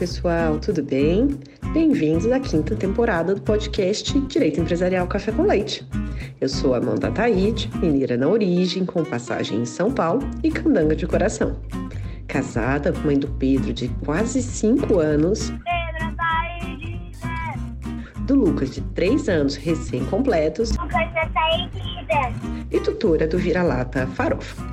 pessoal, 0.00 0.58
tudo 0.58 0.82
bem? 0.82 1.38
Bem-vindos 1.74 2.32
à 2.32 2.40
quinta 2.40 2.74
temporada 2.74 3.34
do 3.34 3.42
podcast 3.42 4.18
Direito 4.20 4.58
Empresarial 4.58 5.06
Café 5.06 5.30
com 5.30 5.42
Leite. 5.42 5.86
Eu 6.40 6.48
sou 6.48 6.74
Amanda 6.74 7.10
Taide, 7.10 7.70
mineira 7.82 8.16
na 8.16 8.26
origem, 8.26 8.86
com 8.86 9.04
passagem 9.04 9.60
em 9.60 9.66
São 9.66 9.92
Paulo 9.92 10.26
e 10.42 10.50
candanga 10.50 10.96
de 10.96 11.06
coração. 11.06 11.60
Casada, 12.26 12.94
mãe 13.04 13.18
do 13.18 13.28
Pedro 13.28 13.74
de 13.74 13.88
quase 14.02 14.40
5 14.40 14.98
anos. 14.98 15.50
Pedro 15.50 16.16
Taide! 16.16 16.98
Do 18.26 18.36
Lucas 18.36 18.70
de 18.70 18.80
3 18.80 19.28
anos 19.28 19.54
recém-completos. 19.54 20.70
Lucas 20.78 21.12
Taide! 21.34 22.66
E 22.70 22.80
tutora 22.80 23.28
do 23.28 23.36
vira-lata 23.36 24.06
Farofa. 24.06 24.64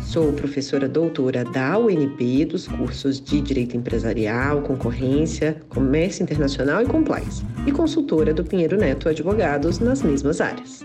Sou 0.00 0.32
professora 0.32 0.88
doutora 0.88 1.44
da 1.44 1.78
UNB 1.78 2.46
dos 2.46 2.66
cursos 2.66 3.20
de 3.20 3.40
Direito 3.40 3.76
Empresarial, 3.76 4.62
Concorrência, 4.62 5.60
Comércio 5.68 6.22
Internacional 6.22 6.82
e 6.82 6.86
Compliance, 6.86 7.44
e 7.66 7.72
consultora 7.72 8.32
do 8.32 8.42
Pinheiro 8.42 8.76
Neto 8.76 9.08
Advogados 9.08 9.78
nas 9.78 10.02
mesmas 10.02 10.40
áreas. 10.40 10.84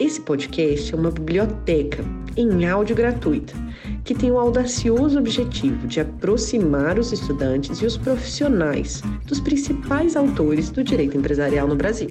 Esse 0.00 0.20
podcast 0.22 0.94
é 0.94 0.96
uma 0.96 1.10
biblioteca 1.10 2.02
em 2.36 2.66
áudio 2.66 2.96
gratuita 2.96 3.52
que 4.04 4.14
tem 4.14 4.30
o 4.30 4.38
audacioso 4.38 5.18
objetivo 5.18 5.86
de 5.86 6.00
aproximar 6.00 6.98
os 6.98 7.12
estudantes 7.12 7.78
e 7.80 7.86
os 7.86 7.96
profissionais 7.96 9.02
dos 9.26 9.40
principais 9.40 10.16
autores 10.16 10.70
do 10.70 10.82
direito 10.82 11.16
empresarial 11.16 11.68
no 11.68 11.76
Brasil. 11.76 12.08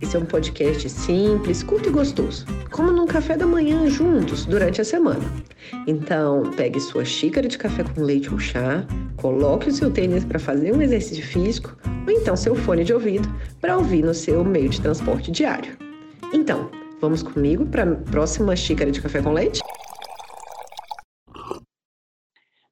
Esse 0.00 0.16
é 0.16 0.18
um 0.18 0.24
podcast 0.24 0.88
simples, 0.88 1.62
curto 1.62 1.90
e 1.90 1.92
gostoso, 1.92 2.46
como 2.72 2.90
num 2.90 3.06
café 3.06 3.36
da 3.36 3.46
manhã 3.46 3.86
juntos 3.86 4.46
durante 4.46 4.80
a 4.80 4.84
semana. 4.84 5.20
Então, 5.86 6.50
pegue 6.56 6.80
sua 6.80 7.04
xícara 7.04 7.46
de 7.46 7.58
café 7.58 7.84
com 7.84 8.00
leite 8.00 8.32
ou 8.32 8.38
chá, 8.38 8.86
coloque 9.18 9.68
o 9.68 9.72
seu 9.72 9.92
tênis 9.92 10.24
para 10.24 10.38
fazer 10.38 10.74
um 10.74 10.80
exercício 10.80 11.24
físico 11.26 11.76
ou 12.06 12.12
então 12.12 12.34
seu 12.34 12.56
fone 12.56 12.82
de 12.82 12.94
ouvido 12.94 13.28
para 13.60 13.76
ouvir 13.76 14.02
no 14.02 14.14
seu 14.14 14.42
meio 14.42 14.70
de 14.70 14.80
transporte 14.80 15.30
diário. 15.30 15.76
Então, 16.32 16.70
vamos 16.98 17.22
comigo 17.22 17.66
para 17.66 17.82
a 17.82 17.96
próxima 17.96 18.56
xícara 18.56 18.90
de 18.90 19.02
café 19.02 19.20
com 19.20 19.32
leite? 19.32 19.60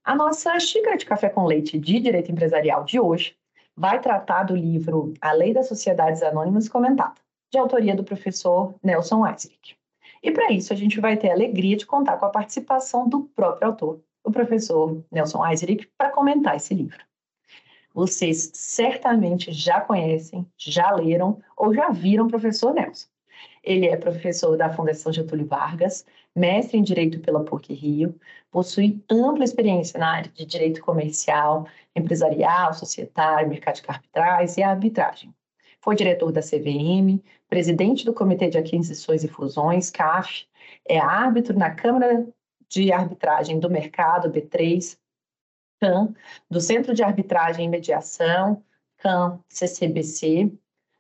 A 0.02 0.14
nossa 0.14 0.58
xícara 0.58 0.96
de 0.96 1.04
café 1.04 1.28
com 1.28 1.44
leite 1.44 1.78
de 1.78 2.00
direito 2.00 2.32
empresarial 2.32 2.84
de 2.84 2.98
hoje 2.98 3.36
vai 3.78 4.00
tratar 4.00 4.42
do 4.42 4.56
livro 4.56 5.14
A 5.20 5.32
Lei 5.32 5.54
das 5.54 5.68
Sociedades 5.68 6.20
Anônimas 6.20 6.68
Comentada, 6.68 7.14
de 7.50 7.58
autoria 7.58 7.94
do 7.94 8.04
professor 8.04 8.74
Nelson 8.82 9.20
Weislich. 9.20 9.76
E 10.22 10.30
para 10.30 10.52
isso 10.52 10.72
a 10.72 10.76
gente 10.76 11.00
vai 11.00 11.16
ter 11.16 11.30
a 11.30 11.34
alegria 11.34 11.76
de 11.76 11.86
contar 11.86 12.16
com 12.16 12.26
a 12.26 12.30
participação 12.30 13.08
do 13.08 13.24
próprio 13.34 13.68
autor, 13.68 14.00
o 14.24 14.30
professor 14.30 15.02
Nelson 15.10 15.40
Weislich, 15.40 15.88
para 15.96 16.10
comentar 16.10 16.56
esse 16.56 16.74
livro. 16.74 16.98
Vocês 17.94 18.50
certamente 18.54 19.50
já 19.50 19.80
conhecem, 19.80 20.46
já 20.56 20.90
leram 20.92 21.40
ou 21.56 21.74
já 21.74 21.90
viram 21.90 22.26
o 22.26 22.28
professor 22.28 22.74
Nelson. 22.74 23.08
Ele 23.62 23.86
é 23.86 23.96
professor 23.96 24.56
da 24.56 24.72
Fundação 24.72 25.12
Getúlio 25.12 25.46
Vargas, 25.46 26.04
mestre 26.34 26.78
em 26.78 26.82
Direito 26.82 27.20
pela 27.20 27.44
PUC 27.44 27.74
Rio, 27.74 28.18
possui 28.50 29.02
ampla 29.10 29.44
experiência 29.44 29.98
na 29.98 30.10
área 30.10 30.30
de 30.30 30.44
direito 30.46 30.80
comercial, 30.80 31.66
empresarial, 31.94 32.72
societário, 32.72 33.48
mercado 33.48 33.76
de 33.76 33.82
capitais 33.82 34.56
e 34.56 34.62
arbitragem. 34.62 35.34
Foi 35.80 35.94
diretor 35.94 36.32
da 36.32 36.40
CVM, 36.40 37.22
presidente 37.48 38.04
do 38.04 38.12
Comitê 38.12 38.48
de 38.48 38.58
Aquisições 38.58 39.24
e 39.24 39.28
Fusões, 39.28 39.90
CAF, 39.90 40.46
é 40.86 40.98
árbitro 40.98 41.58
na 41.58 41.74
Câmara 41.74 42.26
de 42.68 42.92
Arbitragem 42.92 43.58
do 43.58 43.70
Mercado, 43.70 44.30
B3, 44.30 44.98
CAN, 45.80 46.14
do 46.50 46.60
Centro 46.60 46.94
de 46.94 47.02
Arbitragem 47.02 47.64
e 47.64 47.68
Mediação, 47.68 48.62
CAN, 48.98 49.40
CCBC, 49.48 50.52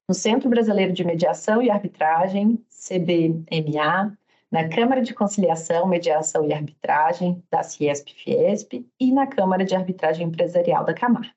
no 0.08 0.14
Centro 0.14 0.48
Brasileiro 0.48 0.92
de 0.92 1.04
Mediação 1.04 1.60
e 1.60 1.70
Arbitragem, 1.70 2.64
CBMA, 2.70 4.16
na 4.50 4.68
Câmara 4.70 5.02
de 5.02 5.12
Conciliação, 5.12 5.86
Mediação 5.86 6.46
e 6.46 6.54
Arbitragem, 6.54 7.42
da 7.50 7.62
Ciesp-Fiesp, 7.62 8.86
e 8.98 9.12
na 9.12 9.26
Câmara 9.26 9.64
de 9.64 9.74
Arbitragem 9.74 10.26
Empresarial 10.26 10.84
da 10.84 10.94
Camargo. 10.94 11.34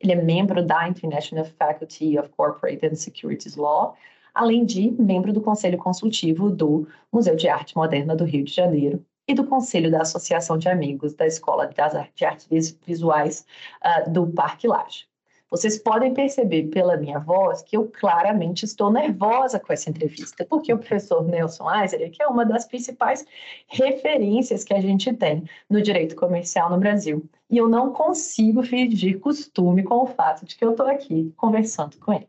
Ele 0.00 0.12
é 0.12 0.16
membro 0.16 0.64
da 0.64 0.88
International 0.88 1.44
Faculty 1.44 2.18
of 2.18 2.30
Corporate 2.30 2.86
and 2.86 2.94
Securities 2.94 3.56
Law, 3.56 3.94
além 4.34 4.64
de 4.64 4.90
membro 4.90 5.32
do 5.32 5.40
Conselho 5.40 5.78
Consultivo 5.78 6.50
do 6.50 6.86
Museu 7.12 7.36
de 7.36 7.48
Arte 7.48 7.76
Moderna 7.76 8.14
do 8.16 8.24
Rio 8.24 8.44
de 8.44 8.52
Janeiro 8.52 9.04
e 9.26 9.34
do 9.34 9.44
Conselho 9.44 9.90
da 9.90 10.02
Associação 10.02 10.58
de 10.58 10.68
Amigos 10.68 11.14
da 11.14 11.26
Escola 11.26 11.68
de 12.14 12.24
Artes 12.24 12.76
Visuais 12.84 13.46
uh, 13.84 14.10
do 14.10 14.26
Parque 14.26 14.66
Laje. 14.66 15.10
Vocês 15.50 15.76
podem 15.78 16.14
perceber 16.14 16.68
pela 16.68 16.96
minha 16.96 17.18
voz 17.18 17.60
que 17.60 17.76
eu 17.76 17.88
claramente 17.88 18.64
estou 18.64 18.90
nervosa 18.92 19.58
com 19.58 19.72
essa 19.72 19.90
entrevista, 19.90 20.44
porque 20.44 20.72
o 20.72 20.78
professor 20.78 21.24
Nelson 21.24 21.68
Eiser, 21.68 22.08
que 22.12 22.22
é 22.22 22.26
uma 22.28 22.46
das 22.46 22.64
principais 22.64 23.26
referências 23.66 24.62
que 24.62 24.72
a 24.72 24.80
gente 24.80 25.12
tem 25.12 25.42
no 25.68 25.82
direito 25.82 26.14
comercial 26.14 26.70
no 26.70 26.78
Brasil. 26.78 27.28
E 27.50 27.58
eu 27.58 27.68
não 27.68 27.92
consigo 27.92 28.62
fingir 28.62 29.18
costume 29.18 29.82
com 29.82 30.04
o 30.04 30.06
fato 30.06 30.46
de 30.46 30.54
que 30.54 30.64
eu 30.64 30.70
estou 30.70 30.86
aqui 30.86 31.34
conversando 31.36 31.98
com 31.98 32.12
ele. 32.12 32.28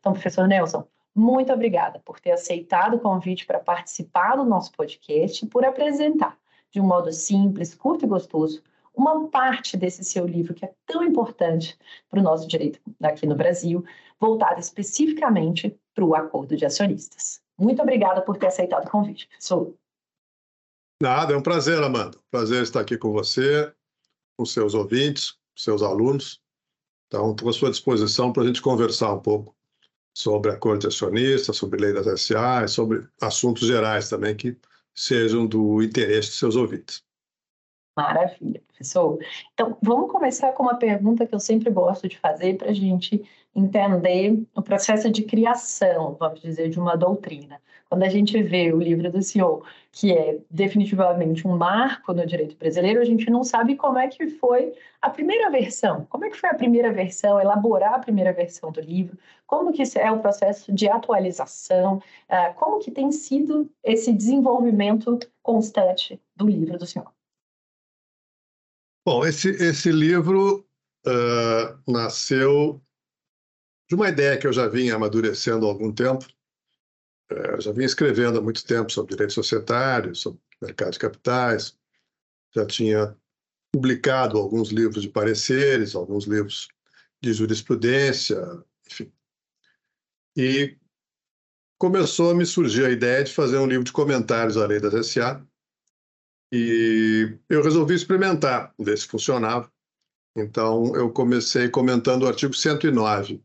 Então, 0.00 0.12
professor 0.12 0.48
Nelson, 0.48 0.84
muito 1.16 1.50
obrigada 1.50 1.98
por 2.00 2.20
ter 2.20 2.32
aceitado 2.32 2.96
o 2.96 3.00
convite 3.00 3.46
para 3.46 3.58
participar 3.58 4.36
do 4.36 4.44
nosso 4.44 4.70
podcast 4.72 5.42
e 5.42 5.48
por 5.48 5.64
apresentar, 5.64 6.38
de 6.70 6.78
um 6.78 6.84
modo 6.84 7.10
simples, 7.10 7.74
curto 7.74 8.04
e 8.04 8.08
gostoso, 8.08 8.62
uma 8.94 9.26
parte 9.28 9.78
desse 9.78 10.04
seu 10.04 10.26
livro, 10.26 10.52
que 10.52 10.66
é 10.66 10.74
tão 10.84 11.02
importante 11.02 11.78
para 12.10 12.20
o 12.20 12.22
nosso 12.22 12.46
direito 12.46 12.78
aqui 13.02 13.26
no 13.26 13.34
Brasil, 13.34 13.82
voltada 14.20 14.60
especificamente 14.60 15.74
para 15.94 16.04
o 16.04 16.14
acordo 16.14 16.54
de 16.54 16.66
acionistas. 16.66 17.40
Muito 17.58 17.80
obrigada 17.80 18.20
por 18.20 18.36
ter 18.36 18.48
aceitado 18.48 18.86
o 18.86 18.90
convite, 18.90 19.26
professor. 19.26 19.74
Nada, 21.00 21.32
é 21.32 21.36
um 21.36 21.42
prazer, 21.42 21.82
Amanda. 21.82 22.18
Prazer 22.30 22.62
estar 22.62 22.80
aqui 22.80 22.98
com 22.98 23.10
você, 23.10 23.72
com 24.36 24.44
seus 24.44 24.74
ouvintes, 24.74 25.38
seus 25.56 25.82
alunos. 25.82 26.42
Então, 27.06 27.30
estou 27.30 27.48
à 27.48 27.52
sua 27.54 27.70
disposição 27.70 28.34
para 28.34 28.42
a 28.42 28.46
gente 28.46 28.60
conversar 28.60 29.14
um 29.14 29.20
pouco 29.20 29.55
sobre 30.16 30.50
acordo 30.50 30.80
de 30.80 30.86
acionistas, 30.88 31.56
sobre 31.58 31.78
lei 31.78 31.92
das 31.92 32.22
SA 32.22 32.66
sobre 32.68 33.06
assuntos 33.20 33.68
gerais 33.68 34.08
também 34.08 34.34
que 34.34 34.56
sejam 34.94 35.46
do 35.46 35.82
interesse 35.82 36.30
de 36.30 36.36
seus 36.36 36.56
ouvintes. 36.56 37.05
Maravilha, 37.96 38.60
professor. 38.68 39.18
Então, 39.54 39.78
vamos 39.80 40.10
começar 40.10 40.52
com 40.52 40.64
uma 40.64 40.76
pergunta 40.76 41.26
que 41.26 41.34
eu 41.34 41.40
sempre 41.40 41.70
gosto 41.70 42.06
de 42.06 42.18
fazer 42.18 42.58
para 42.58 42.68
a 42.68 42.74
gente 42.74 43.24
entender 43.54 44.46
o 44.54 44.60
processo 44.60 45.10
de 45.10 45.22
criação, 45.22 46.14
vamos 46.20 46.42
dizer, 46.42 46.68
de 46.68 46.78
uma 46.78 46.94
doutrina. 46.94 47.58
Quando 47.88 48.02
a 48.02 48.08
gente 48.10 48.42
vê 48.42 48.70
o 48.70 48.78
livro 48.78 49.10
do 49.10 49.22
senhor, 49.22 49.66
que 49.90 50.12
é 50.12 50.38
definitivamente 50.50 51.48
um 51.48 51.56
marco 51.56 52.12
no 52.12 52.26
direito 52.26 52.54
brasileiro, 52.56 53.00
a 53.00 53.04
gente 53.04 53.30
não 53.30 53.42
sabe 53.42 53.76
como 53.76 53.96
é 53.96 54.08
que 54.08 54.26
foi 54.28 54.74
a 55.00 55.08
primeira 55.08 55.48
versão. 55.50 56.04
Como 56.10 56.26
é 56.26 56.28
que 56.30 56.36
foi 56.36 56.50
a 56.50 56.54
primeira 56.54 56.92
versão, 56.92 57.40
elaborar 57.40 57.94
a 57.94 57.98
primeira 57.98 58.32
versão 58.32 58.70
do 58.70 58.80
livro, 58.80 59.16
como 59.46 59.72
que 59.72 59.82
é 59.98 60.10
o 60.12 60.20
processo 60.20 60.70
de 60.70 60.86
atualização, 60.86 62.02
ah, 62.28 62.52
como 62.52 62.78
que 62.78 62.90
tem 62.90 63.10
sido 63.10 63.70
esse 63.82 64.12
desenvolvimento 64.12 65.18
constante 65.42 66.20
do 66.34 66.46
livro 66.46 66.76
do 66.76 66.84
senhor. 66.84 67.15
Bom, 69.06 69.24
esse, 69.24 69.50
esse 69.50 69.92
livro 69.92 70.68
uh, 71.06 71.92
nasceu 71.92 72.82
de 73.88 73.94
uma 73.94 74.08
ideia 74.08 74.36
que 74.36 74.48
eu 74.48 74.52
já 74.52 74.66
vinha 74.66 74.96
amadurecendo 74.96 75.64
há 75.64 75.68
algum 75.68 75.92
tempo. 75.92 76.26
Uh, 77.30 77.60
já 77.60 77.70
vinha 77.70 77.86
escrevendo 77.86 78.36
há 78.36 78.42
muito 78.42 78.66
tempo 78.66 78.90
sobre 78.90 79.14
direito 79.14 79.32
societário, 79.32 80.12
sobre 80.16 80.40
mercado 80.60 80.90
de 80.90 80.98
capitais, 80.98 81.78
já 82.52 82.66
tinha 82.66 83.16
publicado 83.70 84.38
alguns 84.38 84.70
livros 84.70 85.02
de 85.02 85.08
pareceres, 85.08 85.94
alguns 85.94 86.24
livros 86.24 86.66
de 87.22 87.32
jurisprudência, 87.32 88.42
enfim. 88.90 89.12
E 90.36 90.76
começou 91.78 92.32
a 92.32 92.34
me 92.34 92.44
surgir 92.44 92.84
a 92.84 92.90
ideia 92.90 93.22
de 93.22 93.32
fazer 93.32 93.58
um 93.58 93.68
livro 93.68 93.84
de 93.84 93.92
comentários 93.92 94.56
à 94.56 94.66
lei 94.66 94.80
das 94.80 95.06
SA, 95.06 95.46
e 96.52 97.36
eu 97.48 97.62
resolvi 97.62 97.94
experimentar, 97.94 98.72
ver 98.78 98.96
se 98.96 99.06
funcionava. 99.06 99.70
Então, 100.36 100.94
eu 100.94 101.10
comecei 101.10 101.68
comentando 101.68 102.22
o 102.22 102.28
artigo 102.28 102.54
109. 102.54 103.42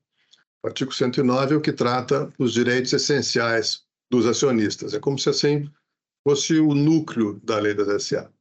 O 0.64 0.68
artigo 0.68 0.94
109 0.94 1.54
é 1.54 1.58
o 1.58 1.62
que 1.62 1.72
trata 1.72 2.32
dos 2.38 2.54
direitos 2.54 2.94
essenciais 2.94 3.84
dos 4.10 4.26
acionistas. 4.26 4.94
É 4.94 5.00
como 5.00 5.18
se 5.18 5.30
assim 5.30 5.70
fosse 6.24 6.60
o 6.60 6.76
núcleo 6.76 7.40
da 7.44 7.58
lei 7.58 7.74
das 7.74 8.04
SA. 8.04 8.32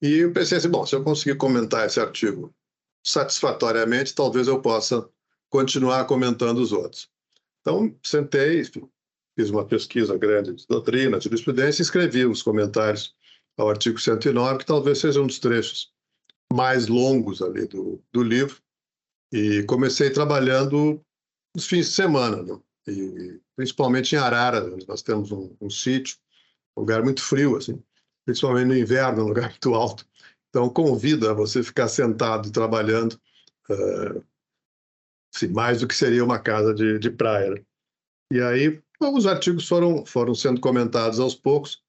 E 0.00 0.18
eu 0.18 0.32
pensei 0.32 0.58
assim, 0.58 0.68
bom, 0.68 0.86
se 0.86 0.94
eu 0.94 1.04
conseguir 1.04 1.36
comentar 1.36 1.86
esse 1.86 2.00
artigo 2.00 2.54
satisfatoriamente, 3.04 4.14
talvez 4.14 4.48
eu 4.48 4.60
possa 4.60 5.08
continuar 5.50 6.06
comentando 6.06 6.58
os 6.58 6.72
outros. 6.72 7.10
Então, 7.60 7.94
sentei, 8.02 8.64
fiz 8.64 9.50
uma 9.50 9.66
pesquisa 9.66 10.16
grande 10.16 10.54
de 10.54 10.66
doutrina, 10.66 11.18
de 11.18 11.24
jurisprudência 11.24 11.82
e 11.82 11.84
escrevi 11.84 12.24
os 12.24 12.42
comentários 12.42 13.14
ao 13.56 13.68
artigo 13.68 13.98
109, 13.98 14.58
que 14.58 14.66
talvez 14.66 14.98
seja 14.98 15.20
um 15.20 15.26
dos 15.26 15.38
trechos 15.38 15.92
mais 16.52 16.86
longos 16.86 17.40
ali 17.42 17.66
do, 17.66 18.02
do 18.12 18.22
livro 18.22 18.60
e 19.32 19.62
comecei 19.64 20.10
trabalhando 20.10 21.02
nos 21.54 21.66
fins 21.66 21.86
de 21.86 21.92
semana, 21.92 22.42
né? 22.42 22.58
e, 22.86 23.40
principalmente 23.56 24.14
em 24.14 24.18
Arara, 24.18 24.64
onde 24.64 24.86
nós 24.86 25.02
temos 25.02 25.32
um, 25.32 25.54
um 25.60 25.70
sítio, 25.70 26.16
um 26.76 26.80
lugar 26.80 27.02
muito 27.02 27.22
frio, 27.22 27.56
assim, 27.56 27.82
principalmente 28.24 28.66
no 28.66 28.76
inverno, 28.76 29.24
um 29.24 29.28
lugar 29.28 29.48
muito 29.50 29.74
alto. 29.74 30.06
Então, 30.48 30.68
convida 30.68 31.30
a 31.30 31.34
você 31.34 31.62
ficar 31.62 31.88
sentado 31.88 32.50
trabalhando, 32.50 33.18
uh, 33.70 34.22
assim, 35.34 35.48
mais 35.48 35.80
do 35.80 35.88
que 35.88 35.94
seria 35.94 36.24
uma 36.24 36.38
casa 36.38 36.74
de, 36.74 36.98
de 36.98 37.10
praia. 37.10 37.52
Né? 37.52 37.64
E 38.32 38.40
aí, 38.40 38.82
os 39.00 39.26
artigos 39.26 39.66
foram, 39.66 40.04
foram 40.04 40.34
sendo 40.34 40.60
comentados 40.60 41.18
aos 41.18 41.34
poucos. 41.34 41.81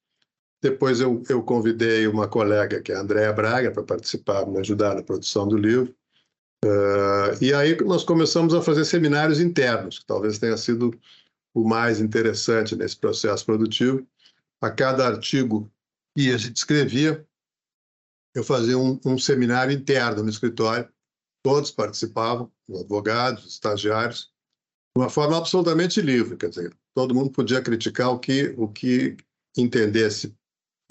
Depois 0.63 1.01
eu, 1.01 1.21
eu 1.27 1.44
convidei 1.44 2.07
uma 2.07 2.25
colega, 2.25 2.81
que 2.81 2.94
é 2.94 2.95
a 2.95 3.01
Andréa 3.01 3.33
Braga, 3.33 3.69
para 3.69 3.83
participar, 3.83 4.48
me 4.48 4.60
ajudar 4.60 4.95
na 4.95 5.04
produção 5.04 5.45
do 5.45 5.57
livro. 5.57 5.94
Uh, 6.63 7.36
e 7.42 7.54
aí 7.54 7.75
nós 7.83 8.06
começamos 8.06 8.54
a 8.54 8.62
fazer 8.62 8.86
seminários 8.86 9.42
internos, 9.42 10.00
que 10.00 10.06
talvez 10.06 10.39
tenha 10.39 10.56
sido 10.56 10.98
o 11.54 11.68
mais 11.68 12.00
interessante 12.00 12.77
nesse 12.77 12.95
processo 12.95 13.45
produtivo. 13.45 14.07
A 14.62 14.71
cada 14.71 15.06
artigo 15.06 15.69
que 16.18 16.33
a 16.33 16.38
gente 16.38 16.56
escrevia, 16.56 17.27
eu 18.33 18.42
fazia 18.45 18.77
um, 18.77 18.98
um 19.06 19.18
seminário 19.18 19.75
interno 19.75 20.24
no 20.24 20.30
escritório, 20.30 20.88
todos 21.44 21.71
participavam, 21.71 22.50
advogados, 22.74 23.45
estagiários, 23.45 24.31
de 24.95 25.04
uma 25.04 25.09
forma 25.09 25.38
absolutamente 25.38 26.00
livre, 26.00 26.38
quer 26.38 26.48
dizer, 26.48 26.74
todo 26.95 27.13
mundo 27.13 27.31
podia 27.31 27.62
criticar 27.62 28.12
o 28.12 28.19
que, 28.19 28.56
o 28.57 28.69
que 28.69 29.18
entendesse 29.57 30.33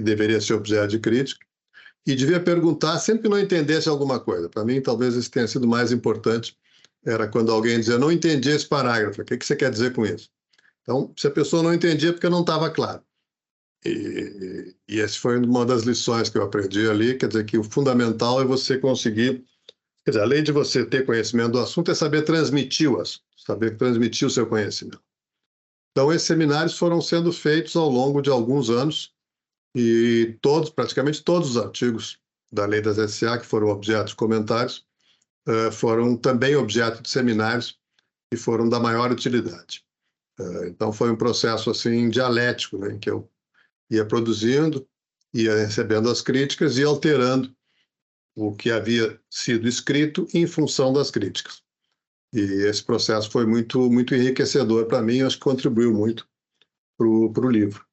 deveria 0.03 0.41
ser 0.41 0.55
objeto 0.55 0.89
de 0.89 0.99
crítica, 0.99 1.47
e 2.07 2.15
devia 2.15 2.41
perguntar 2.41 2.99
sempre 2.99 3.23
que 3.23 3.29
não 3.29 3.39
entendesse 3.39 3.89
alguma 3.89 4.19
coisa. 4.19 4.49
Para 4.49 4.65
mim, 4.65 4.81
talvez 4.81 5.15
isso 5.15 5.31
tenha 5.31 5.47
sido 5.47 5.67
mais 5.69 5.93
importante, 5.93 6.57
era 7.05 7.29
quando 7.29 7.51
alguém 7.51 7.79
dizia, 7.79 7.99
não 7.99 8.13
entendi 8.13 8.51
esse 8.51 8.67
parágrafo, 8.67 9.23
o 9.23 9.25
que, 9.25 9.39
você 9.45 9.57
quer 9.57 9.71
dizer 9.71 9.93
com 9.93 10.05
isso? 10.05 10.31
Então, 10.83 11.13
se 11.17 11.27
a 11.27 11.31
pessoa 11.31 11.63
não 11.63 11.73
entendia, 11.73 12.11
é 12.11 12.13
porque 12.13 12.29
não 12.29 12.41
estava 12.41 12.71
claro. 12.71 13.03
E, 13.85 14.75
e 14.89 15.01
essa 15.01 15.19
foi 15.19 15.39
uma 15.39 15.67
das 15.67 15.83
lições 15.83 16.29
que 16.29 16.39
eu 16.39 16.43
aprendi 16.43 16.89
ali, 16.89 17.17
quer 17.17 17.29
dizer 17.29 17.45
que 17.45 17.59
o 17.59 17.65
fundamental 17.65 18.41
é 18.41 18.45
você 18.45 18.79
conseguir, 18.79 19.45
quer 20.05 20.13
dizer, 20.13 20.23
além 20.23 20.43
de 20.43 20.53
você 20.53 20.85
ter 20.85 21.05
conhecimento 21.05 21.53
do 21.53 21.59
assunto, 21.59 21.91
é 21.91 21.95
saber 21.95 22.23
transmitir 22.23 22.91
o 22.91 23.01
assunto, 23.01 23.25
saber 23.37 23.77
transmitir 23.77 24.27
o 24.27 24.31
seu 24.31 24.47
conhecimento. 24.47 25.03
Então, 25.93 26.13
esses 26.13 26.27
seminários 26.27 26.79
foram 26.79 27.01
sendo 27.01 27.33
feitos 27.33 27.77
ao 27.77 27.89
longo 27.89 28.23
de 28.23 28.31
alguns 28.31 28.71
anos, 28.71 29.12
e 29.75 30.37
todos, 30.41 30.71
praticamente 30.71 31.23
todos 31.23 31.51
os 31.51 31.57
artigos 31.57 32.19
da 32.51 32.67
lei 32.67 32.83
das 32.83 33.11
SA 33.11 33.39
que 33.39 33.47
foram 33.47 33.69
objeto 33.69 34.09
de 34.09 34.17
comentários 34.17 34.87
uh, 35.49 35.73
foram 35.73 36.17
também 36.17 36.55
objeto 36.55 37.03
de 37.03 37.09
seminários 37.09 37.79
e 38.33 38.37
foram 38.37 38.69
da 38.69 38.79
maior 38.79 39.11
utilidade. 39.11 39.85
Uh, 40.39 40.67
então 40.67 40.93
foi 40.93 41.11
um 41.11 41.17
processo 41.17 41.71
assim 41.71 42.11
dialético, 42.11 42.79
né, 42.79 42.93
em 42.93 42.99
que 42.99 43.11
eu 43.11 43.29
ia 43.91 44.05
produzindo, 44.05 44.87
ia 45.33 45.57
recebendo 45.57 46.11
as 46.11 46.21
críticas 46.21 46.77
e 46.77 46.85
alterando 46.85 47.55
o 48.35 48.55
que 48.55 48.71
havia 48.71 49.21
sido 49.31 49.69
escrito 49.69 50.27
em 50.35 50.47
função 50.47 50.93
das 50.93 51.11
críticas. 51.11 51.63
E 52.33 52.41
esse 52.41 52.83
processo 52.83 53.31
foi 53.31 53.47
muito 53.47 53.91
muito 53.91 54.15
enriquecedor 54.15 54.87
para 54.87 55.03
mim, 55.03 55.21
acho 55.23 55.37
que 55.37 55.45
contribuiu 55.45 55.93
muito 55.93 56.27
para 56.97 57.07
o 57.07 57.51
livro. 57.51 57.85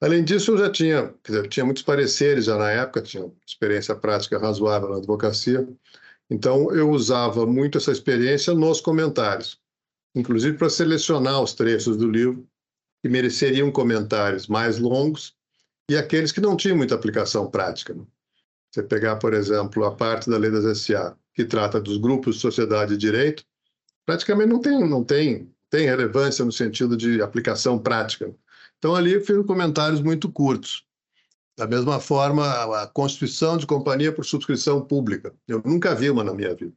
Além 0.00 0.22
disso, 0.22 0.52
eu 0.52 0.58
já 0.58 0.70
tinha, 0.70 1.12
dizer, 1.24 1.48
tinha 1.48 1.64
muitos 1.64 1.82
pareceres 1.82 2.44
já 2.44 2.56
na 2.56 2.70
época, 2.70 3.02
tinha 3.02 3.30
experiência 3.46 3.96
prática 3.96 4.38
razoável 4.38 4.90
na 4.90 4.96
advocacia, 4.98 5.68
então 6.30 6.72
eu 6.72 6.90
usava 6.90 7.46
muito 7.46 7.78
essa 7.78 7.90
experiência 7.90 8.54
nos 8.54 8.80
comentários, 8.80 9.60
inclusive 10.14 10.56
para 10.56 10.70
selecionar 10.70 11.42
os 11.42 11.52
trechos 11.52 11.96
do 11.96 12.08
livro 12.08 12.46
que 13.02 13.08
mereceriam 13.08 13.72
comentários 13.72 14.46
mais 14.46 14.78
longos 14.78 15.34
e 15.90 15.96
aqueles 15.96 16.30
que 16.30 16.40
não 16.40 16.56
tinham 16.56 16.76
muita 16.76 16.94
aplicação 16.94 17.50
prática. 17.50 17.94
Né? 17.94 18.04
Você 18.70 18.82
pegar, 18.82 19.16
por 19.16 19.32
exemplo, 19.32 19.84
a 19.84 19.94
parte 19.94 20.28
da 20.28 20.36
lei 20.36 20.50
das 20.50 20.78
SA 20.78 21.16
que 21.34 21.44
trata 21.44 21.80
dos 21.80 21.96
grupos 21.96 22.36
de 22.36 22.40
sociedade 22.40 22.92
de 22.92 22.98
direito, 22.98 23.44
praticamente 24.04 24.50
não 24.50 24.60
tem, 24.60 24.88
não 24.88 25.04
tem, 25.04 25.50
tem 25.70 25.86
relevância 25.86 26.44
no 26.44 26.52
sentido 26.52 26.96
de 26.96 27.22
aplicação 27.22 27.78
prática. 27.78 28.34
Então, 28.78 28.94
ali 28.94 29.20
fiz 29.20 29.44
comentários 29.44 30.00
muito 30.00 30.30
curtos. 30.30 30.84
Da 31.56 31.66
mesma 31.66 31.98
forma, 31.98 32.46
a 32.82 32.86
constituição 32.86 33.56
de 33.56 33.66
companhia 33.66 34.12
por 34.12 34.24
subscrição 34.24 34.80
pública. 34.80 35.34
Eu 35.46 35.60
nunca 35.64 35.94
vi 35.94 36.08
uma 36.08 36.22
na 36.22 36.32
minha 36.32 36.54
vida. 36.54 36.72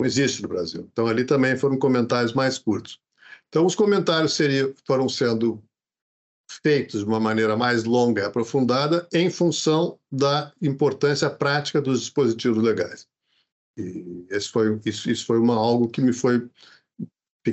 Não 0.00 0.06
existe 0.06 0.42
no 0.42 0.48
Brasil. 0.48 0.88
Então, 0.92 1.06
ali 1.06 1.24
também 1.24 1.56
foram 1.56 1.78
comentários 1.78 2.32
mais 2.32 2.58
curtos. 2.58 3.00
Então, 3.48 3.64
os 3.64 3.76
comentários 3.76 4.34
seriam, 4.34 4.74
foram 4.84 5.08
sendo 5.08 5.62
feitos 6.62 7.00
de 7.00 7.06
uma 7.06 7.20
maneira 7.20 7.56
mais 7.56 7.84
longa 7.84 8.22
e 8.22 8.24
aprofundada 8.24 9.08
em 9.12 9.30
função 9.30 9.98
da 10.10 10.52
importância 10.60 11.30
prática 11.30 11.80
dos 11.80 12.00
dispositivos 12.00 12.62
legais. 12.62 13.06
E 13.76 14.26
esse 14.30 14.48
foi, 14.48 14.80
isso, 14.84 15.10
isso 15.10 15.26
foi 15.26 15.38
uma, 15.38 15.54
algo 15.54 15.88
que 15.88 16.00
me 16.00 16.12
foi 16.12 16.48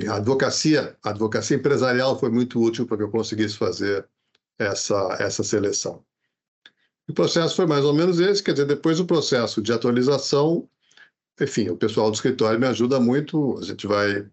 a 0.08 0.16
advocacia, 0.16 0.96
a 1.02 1.10
advocacia 1.10 1.56
empresarial 1.56 2.18
foi 2.18 2.30
muito 2.30 2.60
útil 2.60 2.86
para 2.86 2.96
que 2.96 3.02
eu 3.02 3.10
conseguisse 3.10 3.56
fazer 3.56 4.06
essa, 4.58 5.16
essa 5.20 5.42
seleção. 5.42 6.04
O 7.08 7.12
processo 7.12 7.54
foi 7.54 7.66
mais 7.66 7.84
ou 7.84 7.92
menos 7.92 8.18
esse, 8.18 8.42
quer 8.42 8.52
dizer, 8.52 8.66
depois 8.66 8.98
do 8.98 9.06
processo 9.06 9.60
de 9.60 9.72
atualização, 9.72 10.68
enfim, 11.40 11.68
o 11.68 11.76
pessoal 11.76 12.10
do 12.10 12.14
escritório 12.14 12.58
me 12.58 12.66
ajuda 12.66 12.98
muito, 12.98 13.58
a 13.58 13.62
gente 13.64 13.86
vai... 13.86 14.26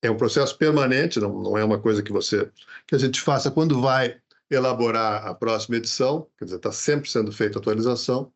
É 0.00 0.10
um 0.10 0.16
processo 0.16 0.56
permanente, 0.56 1.18
não, 1.18 1.42
não 1.42 1.58
é 1.58 1.64
uma 1.64 1.80
coisa 1.80 2.02
que 2.02 2.12
você 2.12 2.48
que 2.86 2.94
a 2.94 2.98
gente 2.98 3.20
faça 3.20 3.50
quando 3.50 3.80
vai 3.80 4.20
elaborar 4.48 5.26
a 5.26 5.34
próxima 5.34 5.76
edição, 5.76 6.28
quer 6.38 6.44
dizer, 6.44 6.56
está 6.58 6.70
sempre 6.70 7.10
sendo 7.10 7.32
feita 7.32 7.58
atualização, 7.58 8.32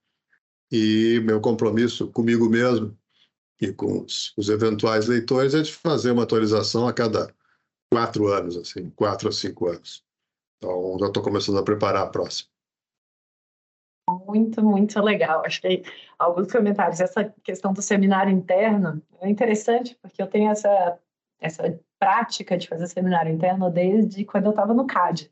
e 0.70 1.20
meu 1.25 1.41
compromisso 1.41 2.08
comigo 2.08 2.49
mesmo 2.49 2.97
e 3.62 3.73
com 3.73 4.03
os, 4.03 4.35
os, 4.37 4.49
eventuais 4.49 5.06
leitores 5.06 5.55
é 5.55 5.62
de 5.62 5.73
fazer 5.73 6.11
uma 6.11 6.25
atualização 6.25 6.88
a 6.88 6.93
cada 6.93 7.32
quatro 7.93 8.26
anos, 8.26 8.56
assim, 8.56 8.91
quatro 8.91 9.29
a 9.29 9.32
cinco 9.32 9.69
anos. 9.69 10.05
Então, 10.58 10.96
já 10.98 11.06
estou 11.06 11.22
começando 11.22 11.58
a 11.58 11.63
preparar 11.63 12.03
a 12.03 12.10
próxima. 12.10 12.51
Muito, 14.27 14.63
muito 14.65 15.01
legal. 15.01 15.44
Acho 15.46 15.60
que 15.60 15.84
alguns 16.19 16.51
comentários, 16.51 17.01
essa 17.01 17.32
questão 17.44 17.72
do 17.72 17.81
seminário 17.81 18.32
interno 18.32 19.01
é 19.20 19.31
interessante, 19.31 19.96
porque 20.03 20.20
eu 20.20 20.27
tenho 20.27 20.51
essa, 20.51 20.98
essa 21.41 21.81
prática 22.03 22.59
de 22.59 22.67
fazer 22.67 22.89
seminário 22.89 23.32
interno 23.32 23.71
desde 23.71 24.25
quando 24.25 24.47
eu 24.47 24.51
estava 24.51 24.75
no 24.75 24.89
CAD. 24.89 25.31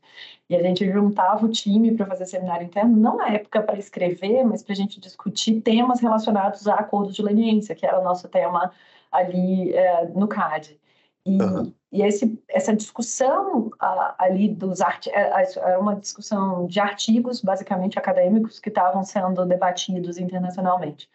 E 0.49 0.55
a 0.55 0.63
gente 0.63 0.89
juntava 0.89 1.45
o 1.45 1.49
time 1.49 1.93
para 1.93 2.05
fazer 2.05 2.25
seminário 2.25 2.65
interno, 2.65 2.95
não 2.95 3.17
na 3.17 3.27
época 3.27 3.61
para 3.61 3.77
escrever, 3.77 4.45
mas 4.45 4.63
para 4.63 4.71
a 4.71 4.75
gente 4.77 4.97
discutir 4.97 5.59
temas 5.59 5.99
relacionados 5.99 6.65
a 6.69 6.75
acordo 6.75 7.11
de 7.11 7.21
leniência, 7.21 7.75
que 7.75 7.85
era 7.85 7.99
o 7.99 8.03
nosso 8.05 8.29
tema 8.29 8.71
ali 9.11 9.73
é, 9.73 10.05
no 10.15 10.29
CAD. 10.29 10.79
E, 11.25 11.41
uhum. 11.41 11.73
e 11.91 12.03
esse, 12.03 12.41
essa 12.47 12.73
discussão 12.73 13.67
uh, 13.67 14.13
ali 14.17 14.47
dos 14.47 14.79
artigos, 14.79 15.19
é, 15.19 15.59
era 15.59 15.77
uma 15.77 15.97
discussão 15.97 16.67
de 16.67 16.79
artigos, 16.79 17.41
basicamente 17.41 17.99
acadêmicos, 17.99 18.61
que 18.61 18.69
estavam 18.69 19.03
sendo 19.03 19.45
debatidos 19.45 20.17
internacionalmente. 20.17 21.09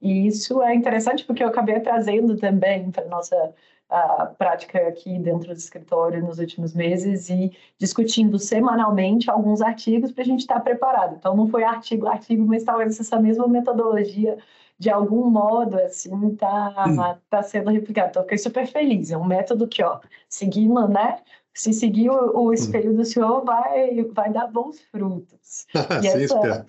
E 0.00 0.26
isso 0.26 0.62
é 0.62 0.74
interessante 0.74 1.22
porque 1.26 1.44
eu 1.44 1.48
acabei 1.48 1.78
trazendo 1.80 2.34
também 2.38 2.90
para 2.90 3.04
nossa 3.04 3.54
a 3.92 4.26
prática 4.26 4.88
aqui 4.88 5.18
dentro 5.18 5.48
do 5.48 5.58
escritório 5.58 6.24
nos 6.24 6.38
últimos 6.38 6.72
meses 6.72 7.28
e 7.28 7.52
discutindo 7.78 8.38
semanalmente 8.38 9.30
alguns 9.30 9.60
artigos 9.60 10.10
para 10.10 10.22
a 10.22 10.26
gente 10.26 10.40
estar 10.40 10.54
tá 10.54 10.60
preparado. 10.60 11.16
Então, 11.16 11.36
não 11.36 11.46
foi 11.46 11.62
artigo 11.62 12.06
artigo, 12.06 12.46
mas 12.46 12.64
talvez 12.64 12.98
essa 12.98 13.20
mesma 13.20 13.46
metodologia, 13.46 14.38
de 14.78 14.88
algum 14.88 15.28
modo, 15.28 15.78
assim, 15.78 16.32
está 16.32 17.18
tá 17.28 17.42
sendo 17.42 17.70
replicada. 17.70 18.08
Então, 18.08 18.22
fiquei 18.22 18.38
super 18.38 18.66
feliz. 18.66 19.10
É 19.10 19.18
um 19.18 19.24
método 19.24 19.68
que, 19.68 19.82
ó, 19.82 20.00
seguindo, 20.26 20.88
né? 20.88 21.18
Se 21.52 21.74
seguir 21.74 22.08
o, 22.08 22.46
o 22.46 22.52
espelho 22.54 22.96
do 22.96 23.04
senhor, 23.04 23.44
vai, 23.44 24.02
vai 24.04 24.32
dar 24.32 24.46
bons 24.46 24.80
frutos. 24.90 25.66
e, 26.02 26.06
essa, 26.06 26.66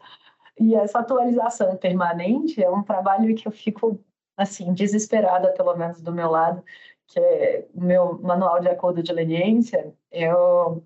e 0.59 0.75
essa 0.75 0.99
atualização 0.99 1.77
permanente 1.77 2.61
é 2.61 2.69
um 2.69 2.83
trabalho 2.83 3.33
que 3.33 3.47
eu 3.47 3.51
fico, 3.51 3.97
assim, 4.35 4.73
desesperada, 4.73 5.53
pelo 5.53 5.73
menos 5.77 6.01
do 6.01 6.11
meu 6.11 6.29
lado, 6.29 6.61
que 7.07 7.19
é 7.19 7.65
o 7.73 7.81
meu 7.81 8.19
manual 8.19 8.59
de 8.59 8.69
acordo 8.69 9.03
de 9.03 9.13
leniência, 9.13 9.93
eu 10.11 10.83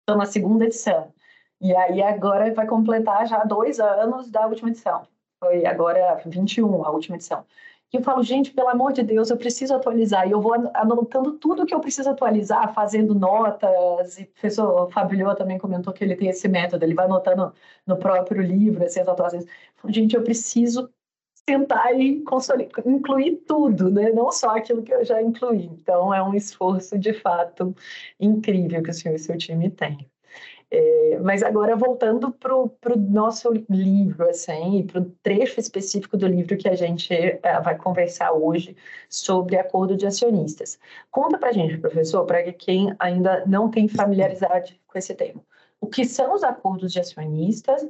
estou 0.00 0.16
na 0.16 0.26
segunda 0.26 0.64
edição. 0.64 1.12
E 1.60 1.74
aí 1.76 2.02
agora 2.02 2.52
vai 2.52 2.66
completar 2.66 3.26
já 3.26 3.44
dois 3.44 3.78
anos 3.80 4.30
da 4.30 4.46
última 4.46 4.70
edição. 4.70 5.06
Foi 5.38 5.64
agora 5.64 6.20
21 6.26 6.84
a 6.84 6.90
última 6.90 7.16
edição. 7.16 7.44
E 7.92 7.96
eu 7.98 8.02
falo, 8.02 8.22
gente, 8.22 8.52
pelo 8.52 8.68
amor 8.68 8.92
de 8.92 9.02
Deus, 9.02 9.28
eu 9.28 9.36
preciso 9.36 9.74
atualizar. 9.74 10.26
E 10.26 10.30
eu 10.30 10.40
vou 10.40 10.54
anotando 10.74 11.32
tudo 11.32 11.66
que 11.66 11.74
eu 11.74 11.80
preciso 11.80 12.08
atualizar, 12.08 12.72
fazendo 12.72 13.14
notas. 13.14 14.18
E 14.18 14.22
o 14.22 14.26
professor 14.28 14.90
Fabio 14.90 15.34
também 15.36 15.58
comentou 15.58 15.92
que 15.92 16.02
ele 16.02 16.16
tem 16.16 16.28
esse 16.28 16.48
método, 16.48 16.84
ele 16.84 16.94
vai 16.94 17.04
anotando 17.04 17.52
no 17.86 17.96
próprio 17.98 18.40
livro, 18.40 18.82
assim, 18.84 19.00
as 19.00 19.08
atualizações. 19.08 19.50
Gente, 19.88 20.16
eu 20.16 20.22
preciso 20.22 20.90
tentar 21.44 21.92
incluir 21.94 23.36
tudo, 23.46 23.90
né? 23.90 24.10
não 24.10 24.30
só 24.30 24.56
aquilo 24.56 24.82
que 24.82 24.92
eu 24.92 25.04
já 25.04 25.20
incluí. 25.20 25.66
Então, 25.66 26.14
é 26.14 26.22
um 26.22 26.34
esforço 26.34 26.98
de 26.98 27.12
fato 27.12 27.74
incrível 28.18 28.82
que 28.82 28.90
o 28.90 28.94
senhor 28.94 29.14
e 29.14 29.18
seu 29.18 29.36
time 29.36 29.70
têm. 29.70 30.08
É, 30.74 31.18
mas 31.18 31.42
agora 31.42 31.76
voltando 31.76 32.32
para 32.32 32.56
o 32.56 32.96
nosso 32.96 33.52
livro, 33.68 34.26
assim, 34.30 34.86
para 34.86 35.02
o 35.02 35.04
trecho 35.22 35.60
específico 35.60 36.16
do 36.16 36.26
livro 36.26 36.56
que 36.56 36.66
a 36.66 36.74
gente 36.74 37.12
é, 37.12 37.60
vai 37.60 37.76
conversar 37.76 38.32
hoje 38.32 38.74
sobre 39.10 39.58
acordo 39.58 39.94
de 39.98 40.06
acionistas. 40.06 40.78
Conta 41.10 41.36
para 41.36 41.50
a 41.50 41.52
gente, 41.52 41.76
professor, 41.76 42.24
para 42.24 42.50
quem 42.54 42.94
ainda 42.98 43.44
não 43.44 43.70
tem 43.70 43.86
familiaridade 43.86 44.80
com 44.86 44.96
esse 44.98 45.14
termo. 45.14 45.44
O 45.78 45.86
que 45.86 46.06
são 46.06 46.32
os 46.34 46.42
acordos 46.42 46.90
de 46.90 47.00
acionistas 47.00 47.86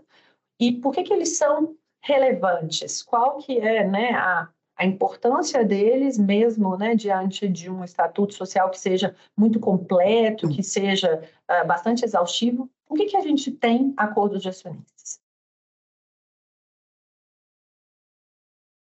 e 0.59 0.73
por 0.73 0.93
que, 0.93 1.05
que 1.05 1.13
eles 1.13 1.37
são 1.37 1.77
relevantes? 2.03 3.03
Qual 3.03 3.39
que 3.39 3.59
é 3.59 3.87
né, 3.87 4.11
a, 4.15 4.49
a 4.77 4.85
importância 4.85 5.65
deles 5.65 6.19
mesmo 6.19 6.77
né, 6.77 6.95
diante 6.95 7.49
de 7.49 7.71
um 7.71 7.85
estatuto 7.85 8.35
social 8.35 8.71
que 8.71 8.79
seja 8.79 9.15
muito 9.37 9.61
completo, 9.61 10.49
que 10.49 10.63
seja 10.63 11.23
uh, 11.49 11.67
bastante 11.67 12.05
exaustivo. 12.05 12.71
Por 12.87 12.97
que, 12.97 13.07
que 13.07 13.17
a 13.17 13.23
gente 13.23 13.51
tem 13.51 13.95
acordos 13.97 14.43
de 14.43 14.49
acionistas? 14.49 15.21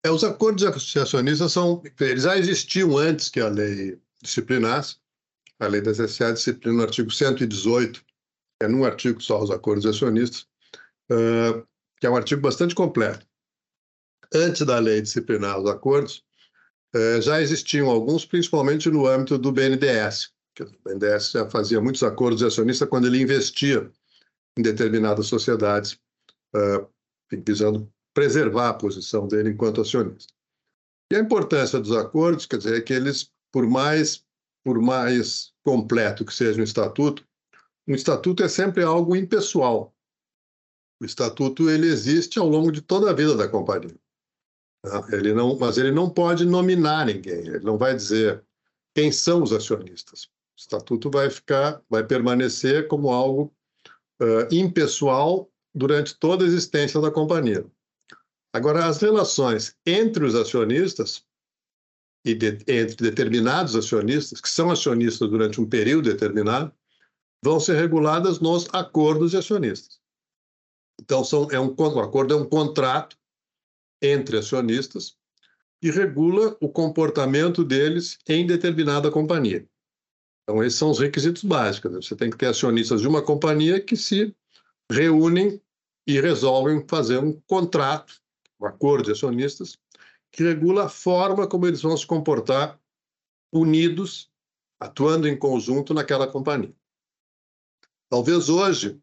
É, 0.04 0.10
os 0.10 0.24
acordos 0.24 0.62
de 0.62 0.98
acionistas 0.98 1.52
são, 1.52 1.82
eles 2.00 2.24
já 2.24 2.36
existiam 2.36 2.96
antes 2.96 3.28
que 3.28 3.40
a 3.40 3.48
lei 3.48 4.00
disciplinasse. 4.20 4.96
A 5.60 5.66
lei 5.68 5.80
da 5.80 5.92
SSA 5.92 6.32
disciplina 6.32 6.78
no 6.78 6.82
artigo 6.82 7.08
118, 7.08 8.04
é 8.60 8.66
num 8.66 8.84
artigo 8.84 9.20
só 9.20 9.40
os 9.40 9.50
acordos 9.50 9.82
de 9.82 9.90
acionistas, 9.90 10.48
uh, 11.10 11.64
que 12.02 12.06
é 12.08 12.10
um 12.10 12.16
artigo 12.16 12.40
bastante 12.40 12.74
completo 12.74 13.24
antes 14.34 14.66
da 14.66 14.76
lei 14.80 15.00
disciplinar 15.00 15.60
os 15.60 15.70
acordos, 15.70 16.24
eh, 16.92 17.20
já 17.20 17.40
existiam 17.40 17.88
alguns, 17.88 18.26
principalmente 18.26 18.90
no 18.90 19.06
âmbito 19.06 19.38
do 19.38 19.52
BNDES. 19.52 20.32
Que 20.52 20.64
o 20.64 20.72
BNDES 20.84 21.30
já 21.30 21.48
fazia 21.48 21.80
muitos 21.80 22.02
acordos 22.02 22.40
de 22.40 22.46
acionista 22.46 22.88
quando 22.88 23.06
ele 23.06 23.22
investia 23.22 23.88
em 24.58 24.62
determinadas 24.62 25.28
sociedades, 25.28 25.96
eh, 26.56 26.86
visando 27.46 27.88
preservar 28.12 28.70
a 28.70 28.74
posição 28.74 29.28
dele 29.28 29.50
enquanto 29.50 29.80
acionista. 29.80 30.34
E 31.12 31.14
a 31.14 31.20
importância 31.20 31.78
dos 31.78 31.92
acordos, 31.92 32.46
quer 32.46 32.56
dizer, 32.56 32.78
é 32.78 32.80
que 32.80 32.92
eles, 32.92 33.30
por 33.52 33.64
mais, 33.64 34.24
por 34.64 34.80
mais 34.80 35.52
completo 35.62 36.24
que 36.24 36.34
seja 36.34 36.60
um 36.60 36.64
estatuto, 36.64 37.24
um 37.86 37.94
estatuto 37.94 38.42
é 38.42 38.48
sempre 38.48 38.82
algo 38.82 39.14
impessoal. 39.14 39.91
O 41.02 41.04
estatuto 41.04 41.68
ele 41.68 41.88
existe 41.88 42.38
ao 42.38 42.48
longo 42.48 42.70
de 42.70 42.80
toda 42.80 43.10
a 43.10 43.12
vida 43.12 43.34
da 43.34 43.48
companhia. 43.48 43.98
Ele 45.10 45.32
não, 45.34 45.58
mas 45.58 45.76
ele 45.76 45.90
não 45.90 46.08
pode 46.08 46.44
nominar 46.44 47.06
ninguém, 47.06 47.40
ele 47.40 47.58
não 47.58 47.76
vai 47.76 47.92
dizer 47.92 48.40
quem 48.94 49.10
são 49.10 49.42
os 49.42 49.52
acionistas. 49.52 50.26
O 50.26 50.28
estatuto 50.56 51.10
vai 51.10 51.28
ficar, 51.28 51.82
vai 51.90 52.04
permanecer 52.04 52.86
como 52.86 53.10
algo 53.10 53.52
uh, 54.22 54.54
impessoal 54.54 55.50
durante 55.74 56.16
toda 56.16 56.44
a 56.44 56.46
existência 56.46 57.00
da 57.00 57.10
companhia. 57.10 57.66
Agora, 58.52 58.86
as 58.86 59.00
relações 59.00 59.76
entre 59.84 60.24
os 60.24 60.36
acionistas 60.36 61.24
e 62.24 62.32
de, 62.32 62.58
entre 62.68 62.94
determinados 63.10 63.74
acionistas, 63.74 64.40
que 64.40 64.48
são 64.48 64.70
acionistas 64.70 65.28
durante 65.28 65.60
um 65.60 65.68
período 65.68 66.08
determinado, 66.08 66.72
vão 67.44 67.58
ser 67.58 67.74
reguladas 67.74 68.38
nos 68.38 68.68
acordos 68.72 69.32
de 69.32 69.38
acionistas. 69.38 70.01
Então, 71.02 71.24
são, 71.24 71.48
é 71.50 71.58
um, 71.58 71.74
o 71.76 72.00
acordo 72.00 72.32
é 72.32 72.36
um 72.36 72.48
contrato 72.48 73.18
entre 74.00 74.38
acionistas 74.38 75.16
e 75.82 75.90
regula 75.90 76.56
o 76.60 76.68
comportamento 76.68 77.64
deles 77.64 78.18
em 78.28 78.46
determinada 78.46 79.10
companhia. 79.10 79.68
Então, 80.44 80.62
esses 80.62 80.78
são 80.78 80.90
os 80.92 81.00
requisitos 81.00 81.42
básicos. 81.42 82.06
Você 82.06 82.14
tem 82.14 82.30
que 82.30 82.36
ter 82.36 82.46
acionistas 82.46 83.00
de 83.00 83.08
uma 83.08 83.20
companhia 83.20 83.80
que 83.80 83.96
se 83.96 84.32
reúnem 84.90 85.60
e 86.06 86.20
resolvem 86.20 86.86
fazer 86.86 87.18
um 87.18 87.32
contrato, 87.48 88.20
um 88.60 88.66
acordo 88.66 89.06
de 89.06 89.12
acionistas, 89.12 89.76
que 90.30 90.44
regula 90.44 90.84
a 90.84 90.88
forma 90.88 91.48
como 91.48 91.66
eles 91.66 91.82
vão 91.82 91.96
se 91.96 92.06
comportar 92.06 92.80
unidos, 93.52 94.30
atuando 94.78 95.26
em 95.26 95.36
conjunto 95.36 95.92
naquela 95.92 96.28
companhia. 96.28 96.74
Talvez 98.08 98.48
hoje 98.48 99.01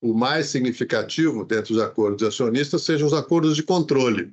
o 0.00 0.14
mais 0.14 0.46
significativo 0.46 1.44
dentro 1.44 1.74
dos 1.74 1.82
acordos 1.82 2.18
de 2.18 2.26
acionistas 2.26 2.82
sejam 2.82 3.06
os 3.06 3.12
acordos 3.12 3.56
de 3.56 3.62
controle, 3.62 4.32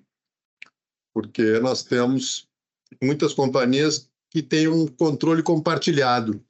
porque 1.14 1.60
nós 1.60 1.84
temos 1.84 2.48
muitas 3.02 3.34
companhias 3.34 4.10
que 4.30 4.44
têm 4.44 4.68
um 4.68 4.88
controle 4.88 5.42
compartilhado. 5.42 6.44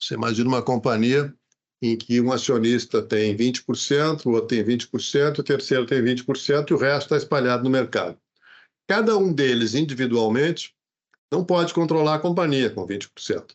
Você 0.00 0.14
imagina 0.14 0.48
uma 0.48 0.62
companhia 0.62 1.34
em 1.82 1.96
que 1.96 2.20
um 2.20 2.30
acionista 2.30 3.02
tem 3.02 3.34
20%, 3.36 4.26
o 4.26 4.30
outro 4.32 4.48
tem 4.48 4.62
20%, 4.62 5.38
o 5.38 5.42
terceiro 5.42 5.86
tem 5.86 6.02
20% 6.02 6.70
e 6.70 6.74
o 6.74 6.76
resto 6.76 7.06
está 7.06 7.16
espalhado 7.16 7.64
no 7.64 7.70
mercado. 7.70 8.18
Cada 8.86 9.16
um 9.16 9.32
deles 9.32 9.74
individualmente 9.74 10.74
não 11.32 11.44
pode 11.44 11.72
controlar 11.72 12.16
a 12.16 12.20
companhia 12.20 12.68
com 12.70 12.86
20%. 12.86 13.54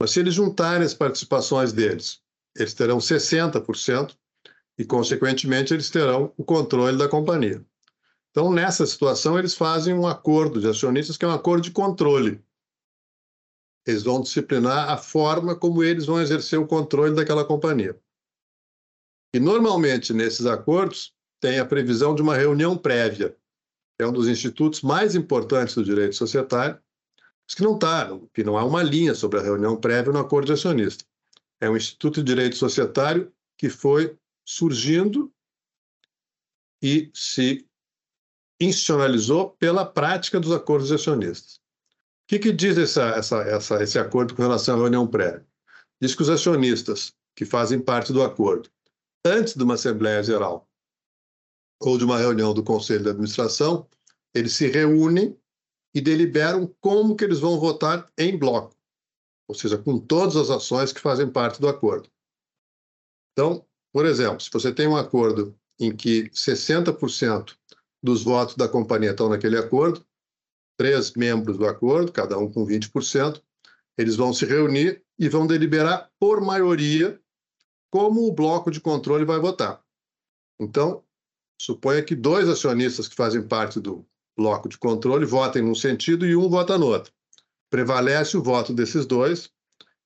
Mas 0.00 0.12
se 0.12 0.20
eles 0.20 0.34
juntarem 0.34 0.86
as 0.86 0.94
participações 0.94 1.72
deles 1.72 2.21
eles 2.56 2.74
terão 2.74 2.98
60% 2.98 4.16
e, 4.78 4.84
consequentemente, 4.84 5.72
eles 5.72 5.90
terão 5.90 6.32
o 6.36 6.44
controle 6.44 6.96
da 6.96 7.08
companhia. 7.08 7.64
Então, 8.30 8.52
nessa 8.52 8.86
situação, 8.86 9.38
eles 9.38 9.54
fazem 9.54 9.94
um 9.94 10.06
acordo 10.06 10.60
de 10.60 10.68
acionistas, 10.68 11.16
que 11.16 11.24
é 11.24 11.28
um 11.28 11.32
acordo 11.32 11.62
de 11.62 11.70
controle. 11.70 12.42
Eles 13.86 14.02
vão 14.02 14.20
disciplinar 14.20 14.90
a 14.90 14.96
forma 14.96 15.56
como 15.56 15.82
eles 15.82 16.06
vão 16.06 16.20
exercer 16.20 16.58
o 16.58 16.66
controle 16.66 17.14
daquela 17.14 17.44
companhia. 17.44 17.98
E, 19.34 19.40
normalmente, 19.40 20.12
nesses 20.12 20.46
acordos, 20.46 21.14
tem 21.40 21.58
a 21.58 21.66
previsão 21.66 22.14
de 22.14 22.22
uma 22.22 22.36
reunião 22.36 22.76
prévia, 22.76 23.36
é 23.98 24.06
um 24.06 24.12
dos 24.12 24.28
institutos 24.28 24.82
mais 24.82 25.14
importantes 25.14 25.74
do 25.74 25.84
direito 25.84 26.14
societário, 26.14 26.80
mas 27.46 27.54
que 27.54 27.62
não 27.62 27.74
está, 27.74 28.08
que 28.32 28.44
não 28.44 28.56
há 28.56 28.64
uma 28.64 28.82
linha 28.82 29.14
sobre 29.14 29.38
a 29.38 29.42
reunião 29.42 29.76
prévia 29.76 30.12
no 30.12 30.18
acordo 30.18 30.46
de 30.46 30.52
acionista 30.52 31.04
é 31.62 31.70
um 31.70 31.76
Instituto 31.76 32.16
de 32.16 32.24
Direito 32.24 32.56
Societário 32.56 33.32
que 33.56 33.70
foi 33.70 34.18
surgindo 34.44 35.32
e 36.82 37.08
se 37.14 37.64
institucionalizou 38.60 39.50
pela 39.50 39.86
prática 39.86 40.40
dos 40.40 40.50
acordos 40.50 40.90
acionistas. 40.90 41.54
O 41.54 41.60
que, 42.26 42.40
que 42.40 42.52
diz 42.52 42.76
essa, 42.76 43.10
essa, 43.10 43.42
essa, 43.42 43.82
esse 43.82 43.96
acordo 43.96 44.34
com 44.34 44.42
relação 44.42 44.74
à 44.74 44.78
reunião 44.78 45.06
prévia? 45.06 45.46
Diz 46.00 46.16
que 46.16 46.22
os 46.22 46.28
acionistas 46.28 47.14
que 47.36 47.44
fazem 47.44 47.80
parte 47.80 48.12
do 48.12 48.24
acordo, 48.24 48.68
antes 49.24 49.54
de 49.54 49.62
uma 49.62 49.74
Assembleia 49.74 50.22
Geral 50.22 50.68
ou 51.80 51.96
de 51.96 52.04
uma 52.04 52.18
reunião 52.18 52.52
do 52.52 52.64
Conselho 52.64 53.04
de 53.04 53.10
Administração, 53.10 53.88
eles 54.34 54.54
se 54.54 54.66
reúnem 54.66 55.38
e 55.94 56.00
deliberam 56.00 56.74
como 56.80 57.14
que 57.14 57.22
eles 57.22 57.38
vão 57.38 57.60
votar 57.60 58.10
em 58.18 58.36
bloco 58.36 58.74
ou 59.52 59.54
seja, 59.54 59.76
com 59.76 59.98
todas 59.98 60.34
as 60.34 60.48
ações 60.48 60.94
que 60.94 61.00
fazem 61.00 61.30
parte 61.30 61.60
do 61.60 61.68
acordo. 61.68 62.08
Então, 63.32 63.66
por 63.92 64.06
exemplo, 64.06 64.40
se 64.40 64.48
você 64.50 64.72
tem 64.72 64.88
um 64.88 64.96
acordo 64.96 65.54
em 65.78 65.94
que 65.94 66.30
60% 66.30 67.54
dos 68.02 68.24
votos 68.24 68.56
da 68.56 68.66
companhia 68.66 69.10
estão 69.10 69.28
naquele 69.28 69.58
acordo, 69.58 70.04
três 70.78 71.12
membros 71.12 71.58
do 71.58 71.66
acordo, 71.66 72.10
cada 72.10 72.38
um 72.38 72.50
com 72.50 72.66
20%, 72.66 73.42
eles 73.98 74.16
vão 74.16 74.32
se 74.32 74.46
reunir 74.46 75.04
e 75.18 75.28
vão 75.28 75.46
deliberar 75.46 76.10
por 76.18 76.40
maioria 76.40 77.20
como 77.90 78.26
o 78.26 78.32
bloco 78.32 78.70
de 78.70 78.80
controle 78.80 79.26
vai 79.26 79.38
votar. 79.38 79.84
Então, 80.58 81.04
suponha 81.60 82.02
que 82.02 82.14
dois 82.14 82.48
acionistas 82.48 83.06
que 83.06 83.14
fazem 83.14 83.46
parte 83.46 83.78
do 83.78 84.06
bloco 84.34 84.66
de 84.66 84.78
controle 84.78 85.26
votem 85.26 85.60
num 85.60 85.74
sentido 85.74 86.24
e 86.24 86.34
um 86.34 86.48
vota 86.48 86.78
no 86.78 86.86
outro 86.86 87.12
prevalece 87.72 88.36
o 88.36 88.42
voto 88.42 88.74
desses 88.74 89.06
dois 89.06 89.50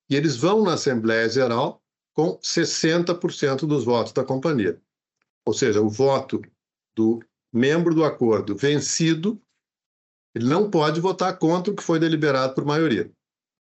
e 0.09 0.15
eles 0.15 0.37
vão 0.37 0.63
na 0.63 0.75
Assembleia 0.75 1.27
Geral 1.27 1.83
com 2.13 2.39
60% 2.39 3.67
dos 3.67 3.83
votos 3.83 4.13
da 4.13 4.23
companhia. 4.23 4.81
Ou 5.45 5.53
seja, 5.53 5.81
o 5.81 5.89
voto 5.89 6.41
do 6.95 7.21
membro 7.51 7.93
do 7.93 8.05
acordo 8.05 8.55
vencido, 8.55 9.39
ele 10.33 10.45
não 10.45 10.71
pode 10.71 11.01
votar 11.01 11.37
contra 11.37 11.73
o 11.73 11.75
que 11.75 11.83
foi 11.83 11.99
deliberado 11.99 12.55
por 12.55 12.63
maioria. 12.63 13.11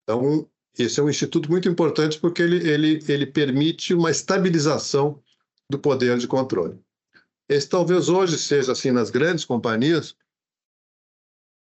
Então, 0.04 0.50
esse 0.78 1.00
é 1.00 1.04
um 1.04 1.10
instituto 1.10 1.50
muito 1.50 1.70
importante 1.70 2.20
porque 2.20 2.42
ele, 2.42 2.70
ele, 2.70 3.00
ele 3.08 3.26
permite 3.26 3.94
uma 3.94 4.12
estabilização 4.12 5.24
do 5.70 5.80
poder 5.80 6.18
de 6.18 6.28
controle. 6.28 6.78
Esse 7.50 7.70
talvez 7.70 8.10
hoje 8.10 8.38
seja, 8.38 8.74
assim, 8.74 8.92
nas 8.92 9.10
grandes 9.10 9.46
companhias, 9.46 10.14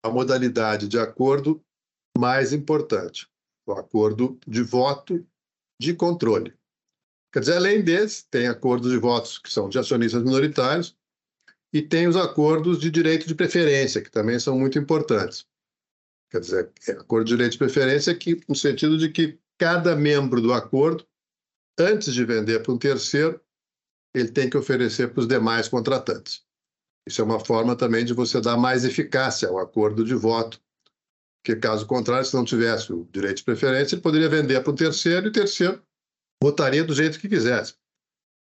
a 0.04 0.10
modalidade 0.10 0.90
de 0.90 1.00
acordo 1.00 1.64
mais 2.18 2.54
importante, 2.54 3.28
o 3.66 3.74
acordo 3.74 4.40
de 4.48 4.62
voto 4.62 5.26
de 5.80 5.94
controle. 5.94 6.54
Quer 7.32 7.40
dizer, 7.40 7.58
além 7.58 7.82
desse, 7.84 8.26
tem 8.30 8.48
acordos 8.48 8.92
de 8.92 8.98
votos 8.98 9.38
que 9.38 9.52
são 9.52 9.70
de 9.70 9.80
acionistas 9.80 10.22
minoritários 10.22 10.98
e 11.74 11.82
tem 11.82 12.08
os 12.08 12.18
acordos 12.18 12.80
de 12.80 12.92
direito 12.92 13.26
de 13.26 13.34
preferência, 13.34 14.02
que 14.02 14.12
também 14.12 14.38
são 14.40 14.60
muito 14.60 14.78
importantes. 14.78 15.48
Quer 16.30 16.42
dizer, 16.42 16.72
é 16.88 16.92
acordo 16.92 17.26
de 17.26 17.32
direito 17.32 17.54
de 17.54 17.58
preferência 17.58 18.16
que, 18.16 18.42
no 18.48 18.56
sentido 18.56 18.98
de 18.98 19.10
que 19.10 19.40
cada 19.58 19.96
membro 19.96 20.42
do 20.42 20.54
acordo, 20.54 21.06
antes 21.80 22.14
de 22.14 22.26
vender 22.26 22.62
para 22.62 22.74
um 22.74 22.78
terceiro, 22.78 23.40
ele 24.14 24.30
tem 24.30 24.50
que 24.50 24.58
oferecer 24.58 25.14
para 25.14 25.22
os 25.22 25.28
demais 25.28 25.68
contratantes. 25.68 26.44
Isso 27.08 27.22
é 27.22 27.24
uma 27.24 27.40
forma 27.40 27.76
também 27.76 28.06
de 28.06 28.14
você 28.14 28.40
dar 28.42 28.58
mais 28.58 28.84
eficácia 28.84 29.48
ao 29.48 29.58
acordo 29.58 30.04
de 30.04 30.14
voto, 30.14 30.62
porque 31.44 31.56
caso 31.56 31.88
contrário, 31.88 32.26
se 32.26 32.36
não 32.36 32.46
tivesse 32.46 32.94
o 32.94 33.08
direito 33.12 33.38
de 33.38 33.44
preferência, 33.44 33.96
ele 33.96 34.02
poderia 34.02 34.30
vender 34.30 34.62
para 34.62 34.72
um 34.72 34.76
terceiro 34.76 35.26
e 35.26 35.30
o 35.30 35.34
terceiro 35.34 35.82
votaria 36.42 36.84
do 36.84 36.94
jeito 36.94 37.20
que 37.20 37.28
quisesse. 37.28 37.76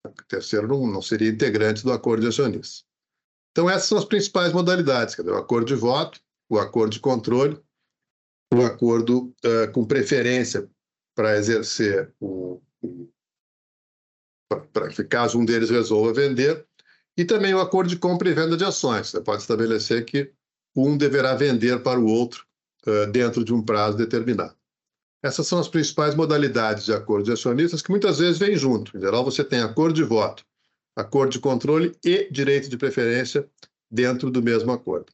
O 0.07 0.11
terceiro 0.29 0.69
não, 0.69 0.87
não 0.87 1.03
seria 1.03 1.31
integrante 1.31 1.83
do 1.83 1.93
acordo 1.93 2.23
de 2.23 2.29
acionistas. 2.29 2.85
Então, 3.53 3.69
essas 3.69 3.89
são 3.89 3.99
as 3.99 4.05
principais 4.05 4.53
modalidades: 4.53 5.19
o 5.19 5.35
acordo 5.35 5.67
de 5.67 5.75
voto, 5.75 6.21
o 6.51 6.59
acordo 6.59 6.93
de 6.93 7.01
controle, 7.01 7.59
o 8.53 8.63
acordo 8.63 9.35
uh, 9.45 9.73
com 9.73 9.85
preferência 9.85 10.71
para 11.15 11.37
exercer 11.37 12.13
o, 12.21 12.61
para 14.73 14.89
que 14.89 15.05
caso 15.05 15.39
um 15.39 15.45
deles 15.45 15.71
resolva 15.71 16.13
vender, 16.13 16.67
e 17.17 17.25
também 17.25 17.55
o 17.55 17.61
acordo 17.61 17.89
de 17.89 17.99
compra 17.99 18.29
e 18.29 18.35
venda 18.35 18.57
de 18.57 18.65
ações. 18.65 19.09
Você 19.09 19.21
pode 19.21 19.43
estabelecer 19.43 20.05
que 20.05 20.33
um 20.77 20.97
deverá 20.97 21.35
vender 21.35 21.83
para 21.83 21.99
o 21.99 22.07
outro 22.07 22.50
dentro 23.13 23.45
de 23.45 23.53
um 23.53 23.63
prazo 23.63 23.97
determinado. 23.97 24.55
Essas 25.23 25.47
são 25.47 25.59
as 25.59 25.69
principais 25.69 26.15
modalidades 26.15 26.85
de 26.85 26.95
acordo 26.95 27.25
de 27.25 27.33
acionistas 27.33 27.83
que 27.83 27.91
muitas 27.91 28.19
vezes 28.19 28.39
vêm 28.39 28.57
junto. 28.57 28.97
Em 28.97 29.01
geral, 29.01 29.23
você 29.23 29.45
tem 29.45 29.61
acordo 29.61 29.95
de 29.95 30.03
voto, 30.03 30.45
acordo 30.97 31.33
de 31.33 31.41
controle 31.41 31.95
e 32.05 32.31
direito 32.31 32.71
de 32.71 32.79
preferência 32.79 33.49
dentro 33.91 34.31
do 34.31 34.43
mesmo 34.43 34.73
acordo. 34.73 35.13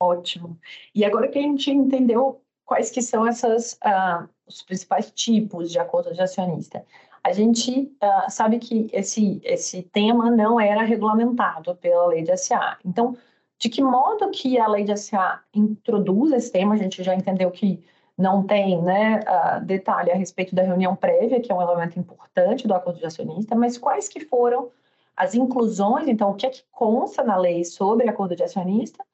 Ótimo. 0.00 0.58
E 0.94 1.04
agora 1.04 1.28
que 1.28 1.38
a 1.38 1.42
gente 1.42 1.70
entendeu 1.70 2.42
quais 2.64 2.90
que 2.90 3.00
são 3.00 3.26
essas, 3.26 3.74
uh, 3.84 4.28
os 4.46 4.62
principais 4.62 5.10
tipos 5.12 5.70
de 5.70 5.78
acordo 5.78 6.12
de 6.12 6.20
acionista, 6.20 6.84
a 7.22 7.32
gente 7.32 7.96
uh, 8.02 8.28
sabe 8.28 8.58
que 8.58 8.90
esse, 8.92 9.40
esse 9.44 9.82
tema 9.84 10.30
não 10.30 10.58
era 10.60 10.82
regulamentado 10.82 11.76
pela 11.76 12.08
lei 12.08 12.22
de 12.22 12.36
SA. 12.36 12.78
Então, 12.84 13.16
de 13.62 13.68
que 13.68 13.80
modo 13.80 14.28
que 14.30 14.58
a 14.58 14.66
lei 14.66 14.82
de 14.82 14.96
SA 14.96 15.40
introduz 15.54 16.32
esse 16.32 16.50
tema? 16.50 16.74
A 16.74 16.76
gente 16.76 17.00
já 17.04 17.14
entendeu 17.14 17.48
que 17.48 17.80
não 18.18 18.44
tem 18.44 18.82
né, 18.82 19.20
uh, 19.20 19.64
detalhe 19.64 20.10
a 20.10 20.16
respeito 20.16 20.52
da 20.52 20.64
reunião 20.64 20.96
prévia, 20.96 21.40
que 21.40 21.52
é 21.52 21.54
um 21.54 21.62
elemento 21.62 21.96
importante 21.96 22.66
do 22.66 22.74
acordo 22.74 22.98
de 22.98 23.06
acionista, 23.06 23.54
mas 23.54 23.78
quais 23.78 24.08
que 24.08 24.18
foram 24.18 24.72
as 25.16 25.36
inclusões, 25.36 26.08
então, 26.08 26.32
o 26.32 26.34
que 26.34 26.44
é 26.44 26.50
que 26.50 26.64
consta 26.72 27.22
na 27.22 27.36
lei 27.36 27.64
sobre 27.64 28.08
acordo 28.08 28.34
de 28.34 28.42
acionista 28.42 29.04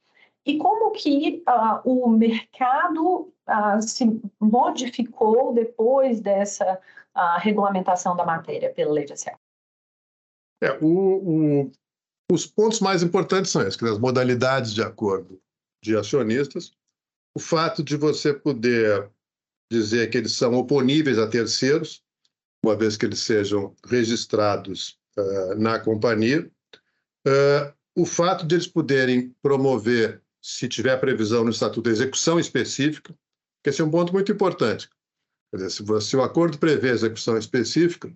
e 0.46 0.56
como 0.56 0.92
que 0.92 1.44
uh, 1.46 1.82
o 1.84 2.08
mercado 2.08 3.30
uh, 3.46 3.82
se 3.82 4.18
modificou 4.40 5.52
depois 5.52 6.22
dessa 6.22 6.80
regulamentação 7.40 8.14
da 8.14 8.24
matéria 8.24 8.72
pela 8.72 8.92
lei 8.92 9.04
de 9.04 9.18
SA? 9.18 9.36
É, 10.62 10.70
o, 10.80 10.86
o, 10.86 11.72
os 12.30 12.46
pontos 12.46 12.80
mais 12.80 13.02
importantes 13.02 13.50
são 13.50 13.66
esses, 13.66 13.82
as 13.82 13.98
modalidades 13.98 14.74
de 14.74 14.82
acordo 14.82 15.40
de 15.82 15.96
acionistas, 15.96 16.72
o 17.34 17.40
fato 17.40 17.82
de 17.82 17.96
você 17.96 18.34
poder 18.34 19.08
dizer 19.70 20.10
que 20.10 20.18
eles 20.18 20.32
são 20.32 20.54
oponíveis 20.54 21.18
a 21.18 21.26
terceiros, 21.26 22.02
uma 22.64 22.76
vez 22.76 22.96
que 22.96 23.06
eles 23.06 23.20
sejam 23.20 23.74
registrados 23.86 24.98
uh, 25.16 25.54
na 25.56 25.78
companhia, 25.78 26.50
uh, 27.26 27.72
o 27.96 28.04
fato 28.04 28.46
de 28.46 28.56
eles 28.56 28.66
poderem 28.66 29.34
promover, 29.42 30.22
se 30.42 30.68
tiver 30.68 30.96
previsão 30.98 31.44
no 31.44 31.50
Estatuto, 31.50 31.88
execução 31.88 32.38
específica, 32.38 33.14
que 33.62 33.70
esse 33.70 33.80
é 33.80 33.84
um 33.84 33.90
ponto 33.90 34.12
muito 34.12 34.32
importante. 34.32 34.88
Dizer, 35.52 35.70
se, 35.70 35.82
você, 35.82 36.08
se 36.08 36.16
o 36.16 36.22
acordo 36.22 36.58
prevê 36.58 36.90
execução 36.90 37.38
específica, 37.38 38.12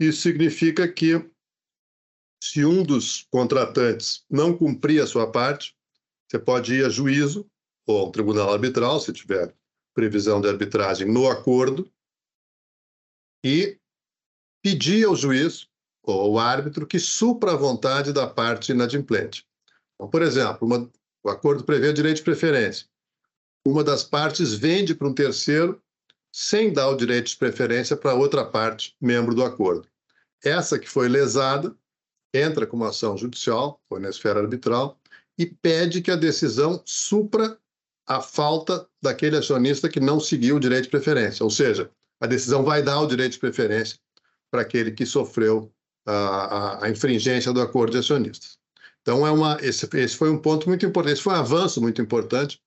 isso 0.00 0.20
significa 0.20 0.86
que 0.86 1.24
se 2.42 2.64
um 2.64 2.82
dos 2.82 3.26
contratantes 3.30 4.24
não 4.30 4.56
cumprir 4.56 5.02
a 5.02 5.06
sua 5.06 5.30
parte, 5.30 5.76
você 6.28 6.38
pode 6.38 6.74
ir 6.74 6.84
a 6.84 6.88
juízo 6.88 7.48
ou 7.86 7.98
ao 7.98 8.12
tribunal 8.12 8.52
arbitral, 8.52 9.00
se 9.00 9.12
tiver 9.12 9.54
previsão 9.94 10.40
de 10.40 10.48
arbitragem 10.48 11.10
no 11.10 11.28
acordo, 11.28 11.90
e 13.44 13.78
pedir 14.62 15.06
ao 15.06 15.16
juiz 15.16 15.68
ou 16.02 16.20
ao 16.20 16.38
árbitro 16.38 16.86
que 16.86 16.98
supra 16.98 17.52
a 17.52 17.56
vontade 17.56 18.12
da 18.12 18.26
parte 18.26 18.72
inadimplente. 18.72 19.46
Então, 19.94 20.08
por 20.08 20.22
exemplo, 20.22 20.66
uma, 20.66 20.90
o 21.22 21.30
acordo 21.30 21.64
prevê 21.64 21.92
direito 21.92 22.18
de 22.18 22.22
preferência. 22.22 22.86
Uma 23.66 23.82
das 23.82 24.04
partes 24.04 24.54
vende 24.54 24.94
para 24.94 25.08
um 25.08 25.14
terceiro 25.14 25.82
sem 26.32 26.72
dar 26.72 26.88
o 26.88 26.96
direito 26.96 27.28
de 27.28 27.36
preferência 27.36 27.96
para 27.96 28.14
outra 28.14 28.44
parte, 28.44 28.96
membro 29.00 29.34
do 29.34 29.44
acordo. 29.44 29.88
Essa 30.44 30.78
que 30.78 30.88
foi 30.88 31.08
lesada 31.08 31.74
entra 32.32 32.66
com 32.66 32.76
uma 32.76 32.88
ação 32.88 33.16
judicial, 33.16 33.80
ou 33.88 33.98
na 33.98 34.08
esfera 34.08 34.40
arbitral, 34.40 34.98
e 35.38 35.46
pede 35.46 36.02
que 36.02 36.10
a 36.10 36.16
decisão 36.16 36.82
supra 36.84 37.58
a 38.06 38.20
falta 38.20 38.88
daquele 39.02 39.36
acionista 39.36 39.88
que 39.88 40.00
não 40.00 40.18
seguiu 40.18 40.56
o 40.56 40.60
direito 40.60 40.84
de 40.84 40.90
preferência. 40.90 41.44
Ou 41.44 41.50
seja, 41.50 41.90
a 42.20 42.26
decisão 42.26 42.64
vai 42.64 42.82
dar 42.82 43.00
o 43.00 43.06
direito 43.06 43.32
de 43.32 43.38
preferência 43.38 43.98
para 44.50 44.62
aquele 44.62 44.90
que 44.90 45.04
sofreu 45.04 45.70
a, 46.06 46.12
a, 46.12 46.84
a, 46.86 46.90
infringência 46.90 47.52
do 47.52 47.60
acordo 47.60 47.92
de 47.92 47.98
acionistas. 47.98 48.58
Então, 49.02 49.26
é 49.26 49.30
uma, 49.30 49.58
esse, 49.60 49.88
esse 49.94 50.16
foi 50.16 50.30
um 50.30 50.38
ponto 50.38 50.68
muito 50.68 50.84
importante, 50.84 51.14
esse 51.14 51.22
foi 51.22 51.34
um 51.34 51.36
avanço 51.36 51.80
muito 51.80 52.00
importante, 52.00 52.60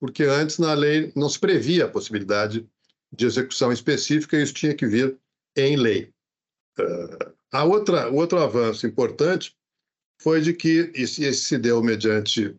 porque 0.00 0.22
antes 0.22 0.58
na 0.58 0.74
lei 0.74 1.12
não 1.14 1.28
se 1.28 1.38
previa 1.38 1.84
a 1.84 1.88
possibilidade 1.88 2.66
de 3.12 3.26
execução 3.26 3.72
específica 3.72 4.36
e 4.36 4.42
isso 4.42 4.54
tinha 4.54 4.74
que 4.74 4.86
vir 4.86 5.18
em 5.56 5.76
lei. 5.76 6.12
Uh, 6.78 7.37
a 7.52 7.64
outra, 7.64 8.08
outro 8.10 8.38
avanço 8.38 8.86
importante 8.86 9.54
foi 10.20 10.40
de 10.40 10.52
que 10.52 10.92
isso 10.94 11.20
se 11.32 11.58
deu 11.58 11.82
mediante, 11.82 12.56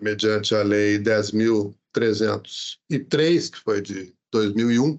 mediante 0.00 0.54
a 0.54 0.62
Lei 0.62 0.98
10.303, 0.98 3.50
que 3.50 3.58
foi 3.58 3.82
de 3.82 4.14
2001, 4.32 4.98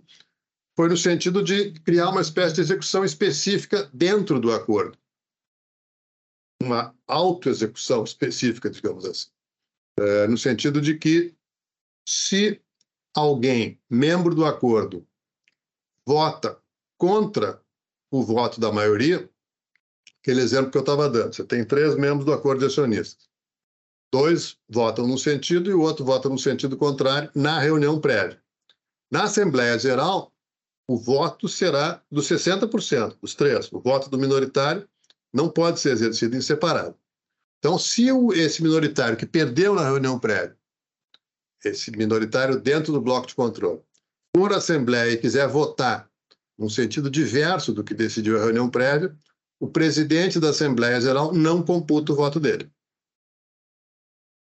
foi 0.75 0.89
no 0.89 0.97
sentido 0.97 1.41
de 1.43 1.71
criar 1.81 2.09
uma 2.09 2.21
espécie 2.21 2.55
de 2.55 2.61
execução 2.61 3.05
específica 3.05 3.87
dentro 3.93 4.39
do 4.39 4.51
acordo. 4.51 4.97
Uma 6.61 6.95
autoexecução 7.07 8.03
específica, 8.03 8.69
digamos 8.69 9.05
assim. 9.05 9.29
É, 9.99 10.27
no 10.27 10.37
sentido 10.37 10.79
de 10.81 10.97
que, 10.97 11.33
se 12.07 12.61
alguém, 13.15 13.79
membro 13.89 14.35
do 14.35 14.45
acordo, 14.45 15.07
vota 16.07 16.61
contra 16.97 17.61
o 18.11 18.23
voto 18.23 18.59
da 18.59 18.71
maioria, 18.71 19.30
aquele 20.21 20.41
exemplo 20.41 20.71
que 20.71 20.77
eu 20.77 20.81
estava 20.81 21.09
dando. 21.09 21.33
Você 21.33 21.43
tem 21.43 21.65
três 21.65 21.95
membros 21.95 22.25
do 22.25 22.33
acordo 22.33 22.59
de 22.59 22.65
acionistas. 22.67 23.29
Dois 24.13 24.57
votam 24.69 25.07
num 25.07 25.17
sentido 25.17 25.69
e 25.69 25.73
o 25.73 25.81
outro 25.81 26.05
vota 26.05 26.29
no 26.29 26.37
sentido 26.37 26.77
contrário 26.77 27.29
na 27.33 27.59
reunião 27.59 27.99
prévia. 27.99 28.41
Na 29.09 29.23
Assembleia 29.23 29.77
Geral, 29.79 30.31
o 30.87 30.97
voto 30.97 31.47
será 31.47 32.01
dos 32.11 32.27
60%, 32.27 33.17
os 33.21 33.33
três. 33.33 33.71
O 33.71 33.79
voto 33.79 34.09
do 34.09 34.17
minoritário 34.17 34.87
não 35.33 35.49
pode 35.49 35.79
ser 35.79 35.91
exercido 35.91 36.35
em 36.35 36.41
separado. 36.41 36.95
Então, 37.59 37.77
se 37.77 38.11
o, 38.11 38.33
esse 38.33 38.61
minoritário 38.61 39.17
que 39.17 39.25
perdeu 39.25 39.73
na 39.73 39.83
reunião 39.83 40.19
prévia, 40.19 40.57
esse 41.63 41.91
minoritário 41.91 42.59
dentro 42.59 42.91
do 42.91 42.99
bloco 42.99 43.27
de 43.27 43.35
controle, 43.35 43.81
for 44.35 44.51
à 44.51 44.57
Assembleia 44.57 45.11
e 45.11 45.17
quiser 45.17 45.47
votar 45.47 46.09
num 46.57 46.69
sentido 46.69 47.09
diverso 47.09 47.73
do 47.73 47.83
que 47.83 47.93
decidiu 47.93 48.37
a 48.37 48.43
reunião 48.43 48.69
prévia, 48.69 49.15
o 49.61 49.67
presidente 49.67 50.39
da 50.39 50.49
Assembleia 50.49 50.99
Geral 50.99 51.31
não 51.31 51.63
computa 51.63 52.11
o 52.11 52.15
voto 52.15 52.39
dele. 52.39 52.67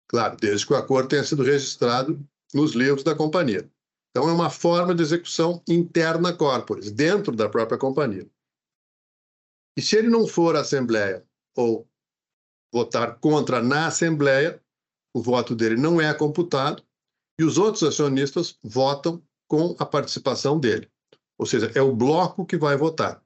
Claro, 0.07 0.37
desde 0.37 0.67
que 0.67 0.73
o 0.73 0.75
acordo 0.75 1.09
tenha 1.09 1.23
sido 1.23 1.41
registrado 1.41 2.23
nos 2.53 2.73
livros 2.73 3.03
da 3.03 3.15
companhia. 3.15 3.67
Então, 4.11 4.29
é 4.29 4.31
uma 4.31 4.51
forma 4.51 4.93
de 4.93 5.01
execução 5.01 5.61
interna 5.67 6.31
corporis, 6.31 6.91
dentro 6.91 7.35
da 7.35 7.49
própria 7.49 7.79
companhia. 7.79 8.29
E 9.75 9.81
se 9.81 9.97
ele 9.97 10.07
não 10.07 10.27
for 10.27 10.55
à 10.55 10.61
Assembleia 10.61 11.25
ou 11.55 11.89
votar 12.71 13.19
contra 13.19 13.61
na 13.61 13.87
Assembleia, 13.87 14.63
o 15.15 15.21
voto 15.21 15.55
dele 15.55 15.75
não 15.75 15.99
é 15.99 16.13
computado 16.13 16.83
e 17.39 17.43
os 17.43 17.57
outros 17.57 17.81
acionistas 17.81 18.57
votam 18.63 19.21
com 19.49 19.75
a 19.79 19.85
participação 19.85 20.59
dele. 20.59 20.87
Ou 21.39 21.45
seja, 21.45 21.71
é 21.73 21.81
o 21.81 21.95
bloco 21.95 22.45
que 22.45 22.57
vai 22.57 22.77
votar. 22.77 23.23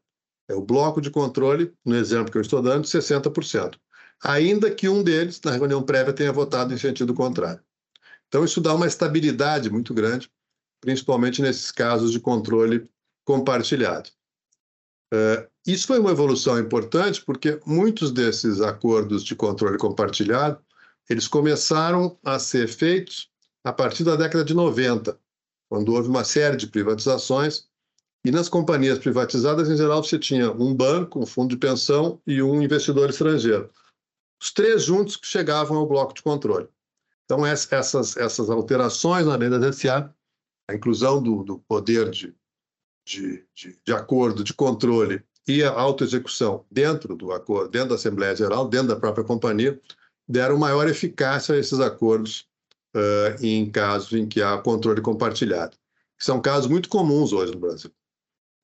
É 0.51 0.53
o 0.53 0.61
bloco 0.61 0.99
de 0.99 1.09
controle, 1.09 1.73
no 1.85 1.95
exemplo 1.95 2.29
que 2.29 2.37
eu 2.37 2.41
estou 2.41 2.61
dando, 2.61 2.85
60%. 2.85 3.77
Ainda 4.21 4.69
que 4.69 4.89
um 4.89 5.01
deles, 5.01 5.39
na 5.43 5.51
reunião 5.51 5.81
prévia, 5.81 6.11
tenha 6.11 6.33
votado 6.33 6.73
em 6.73 6.77
sentido 6.77 7.13
contrário. 7.13 7.63
Então, 8.27 8.43
isso 8.43 8.59
dá 8.59 8.75
uma 8.75 8.85
estabilidade 8.85 9.69
muito 9.69 9.93
grande, 9.93 10.29
principalmente 10.81 11.41
nesses 11.41 11.71
casos 11.71 12.11
de 12.11 12.19
controle 12.19 12.89
compartilhado. 13.23 14.09
Uh, 15.13 15.47
isso 15.65 15.87
foi 15.87 15.99
uma 15.99 16.11
evolução 16.11 16.59
importante 16.59 17.23
porque 17.23 17.59
muitos 17.65 18.11
desses 18.11 18.59
acordos 18.59 19.23
de 19.23 19.35
controle 19.35 19.77
compartilhado 19.77 20.61
eles 21.09 21.27
começaram 21.27 22.17
a 22.23 22.39
ser 22.39 22.67
feitos 22.67 23.29
a 23.63 23.71
partir 23.71 24.03
da 24.03 24.15
década 24.15 24.43
de 24.43 24.53
90, 24.53 25.17
quando 25.69 25.93
houve 25.93 26.09
uma 26.09 26.23
série 26.23 26.57
de 26.57 26.67
privatizações 26.67 27.69
e 28.23 28.31
nas 28.31 28.47
companhias 28.47 28.99
privatizadas, 28.99 29.69
em 29.69 29.75
geral, 29.75 30.03
você 30.03 30.19
tinha 30.19 30.51
um 30.51 30.75
banco, 30.75 31.19
um 31.19 31.25
fundo 31.25 31.49
de 31.49 31.57
pensão 31.57 32.21
e 32.25 32.41
um 32.41 32.61
investidor 32.61 33.09
estrangeiro. 33.09 33.69
Os 34.39 34.51
três 34.51 34.83
juntos 34.83 35.15
que 35.15 35.25
chegavam 35.25 35.77
ao 35.77 35.87
bloco 35.87 36.13
de 36.13 36.21
controle. 36.21 36.67
Então, 37.25 37.45
essas, 37.45 38.17
essas 38.17 38.49
alterações 38.49 39.25
na 39.25 39.35
lei 39.35 39.49
da 39.49 39.71
SA, 39.71 40.13
a 40.69 40.75
inclusão 40.75 41.21
do, 41.21 41.43
do 41.43 41.59
poder 41.59 42.09
de, 42.09 42.35
de, 43.05 43.45
de, 43.55 43.79
de, 43.83 43.93
acordo, 43.93 44.43
de 44.43 44.53
controle 44.53 45.23
e 45.47 45.63
a 45.63 45.71
autoexecução 45.71 46.65
dentro 46.69 47.15
do 47.15 47.31
acordo, 47.31 47.69
dentro 47.69 47.89
da 47.89 47.95
Assembleia 47.95 48.35
Geral, 48.35 48.67
dentro 48.67 48.89
da 48.89 48.95
própria 48.95 49.23
companhia, 49.23 49.79
deram 50.27 50.57
maior 50.57 50.87
eficácia 50.87 51.55
a 51.55 51.57
esses 51.57 51.79
acordos 51.79 52.47
uh, 52.95 53.43
em 53.43 53.69
casos 53.69 54.13
em 54.13 54.27
que 54.27 54.41
há 54.41 54.57
controle 54.57 55.01
compartilhado. 55.01 55.75
São 56.19 56.39
casos 56.39 56.69
muito 56.69 56.87
comuns 56.87 57.33
hoje 57.33 57.51
no 57.51 57.59
Brasil. 57.59 57.91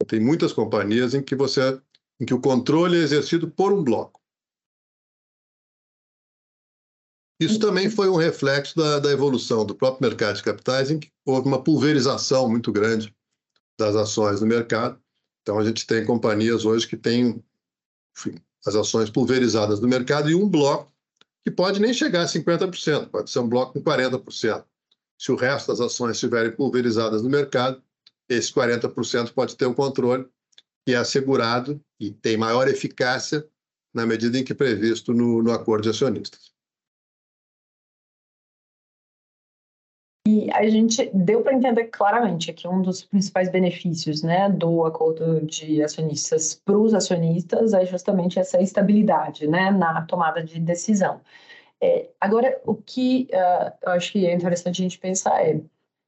Tem 0.07 0.19
muitas 0.19 0.53
companhias 0.53 1.13
em 1.13 1.21
que 1.21 1.35
você, 1.35 1.79
em 2.19 2.25
que 2.25 2.33
o 2.33 2.41
controle 2.41 2.97
é 2.97 3.03
exercido 3.03 3.49
por 3.49 3.73
um 3.73 3.83
bloco. 3.83 4.21
Isso 7.39 7.59
também 7.59 7.89
foi 7.89 8.09
um 8.09 8.15
reflexo 8.15 8.75
da, 8.75 8.99
da, 8.99 9.11
evolução 9.11 9.63
do 9.63 9.75
próprio 9.75 10.09
mercado 10.09 10.37
de 10.37 10.43
capitais, 10.43 10.89
em 10.89 10.99
que 10.99 11.11
houve 11.23 11.47
uma 11.47 11.63
pulverização 11.63 12.49
muito 12.49 12.71
grande 12.71 13.15
das 13.77 13.95
ações 13.95 14.41
no 14.41 14.47
mercado. 14.47 14.99
Então, 15.43 15.59
a 15.59 15.63
gente 15.63 15.85
tem 15.85 16.03
companhias 16.03 16.65
hoje 16.65 16.87
que 16.87 16.97
têm 16.97 17.43
enfim, 18.17 18.41
as 18.65 18.75
ações 18.75 19.09
pulverizadas 19.09 19.79
no 19.79 19.87
mercado 19.87 20.29
e 20.31 20.35
um 20.35 20.49
bloco 20.49 20.91
que 21.43 21.51
pode 21.51 21.79
nem 21.79 21.93
chegar 21.93 22.23
a 22.23 22.25
50%, 22.25 23.09
pode 23.09 23.29
ser 23.29 23.39
um 23.39 23.47
bloco 23.47 23.73
com 23.73 23.81
40%. 23.81 24.65
Se 25.17 25.31
o 25.31 25.35
resto 25.35 25.67
das 25.67 25.79
ações 25.79 26.13
estiverem 26.13 26.51
pulverizadas 26.51 27.21
no 27.21 27.29
mercado, 27.29 27.81
esse 28.29 28.51
40% 28.53 29.33
pode 29.33 29.55
ter 29.55 29.65
um 29.65 29.73
controle 29.73 30.27
que 30.85 30.93
é 30.93 30.97
assegurado 30.97 31.81
e 31.99 32.11
tem 32.11 32.37
maior 32.37 32.67
eficácia 32.67 33.45
na 33.93 34.05
medida 34.05 34.37
em 34.37 34.43
que 34.43 34.53
previsto 34.53 35.13
no, 35.13 35.41
no 35.41 35.51
acordo 35.51 35.83
de 35.83 35.89
acionistas. 35.89 36.55
E 40.27 40.51
a 40.51 40.67
gente 40.69 41.09
deu 41.13 41.41
para 41.41 41.53
entender 41.53 41.85
claramente 41.85 42.51
que 42.51 42.67
um 42.67 42.81
dos 42.81 43.01
principais 43.01 43.49
benefícios 43.49 44.21
né, 44.21 44.49
do 44.49 44.83
acordo 44.83 45.39
de 45.45 45.81
acionistas 45.81 46.53
para 46.53 46.77
os 46.77 46.93
acionistas 46.93 47.73
é 47.73 47.85
justamente 47.85 48.37
essa 48.37 48.61
estabilidade 48.61 49.47
né, 49.47 49.71
na 49.71 50.01
tomada 50.01 50.43
de 50.43 50.59
decisão. 50.59 51.21
É, 51.81 52.09
agora, 52.19 52.59
o 52.65 52.75
que 52.75 53.29
uh, 53.31 53.71
eu 53.83 53.91
acho 53.93 54.11
que 54.11 54.25
é 54.25 54.33
interessante 54.33 54.81
a 54.81 54.83
gente 54.83 54.99
pensar 54.99 55.41
é 55.45 55.61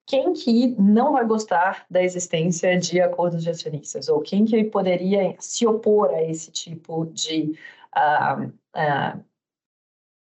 quem 0.10 0.34
que 0.34 0.76
não 0.82 1.14
vai 1.14 1.24
gostar 1.24 1.86
da 1.88 2.02
existência 2.02 2.76
de 2.80 3.00
acordos 3.00 3.44
de 3.44 3.52
acionistas 3.52 4.10
ou 4.10 4.22
quem 4.22 4.44
que 4.44 4.64
poderia 4.64 5.36
se 5.38 5.68
opor 5.68 6.10
a 6.10 6.24
esse 6.24 6.50
tipo 6.52 7.06
de 7.14 7.56
uh, 7.96 8.48
uh, 8.48 9.24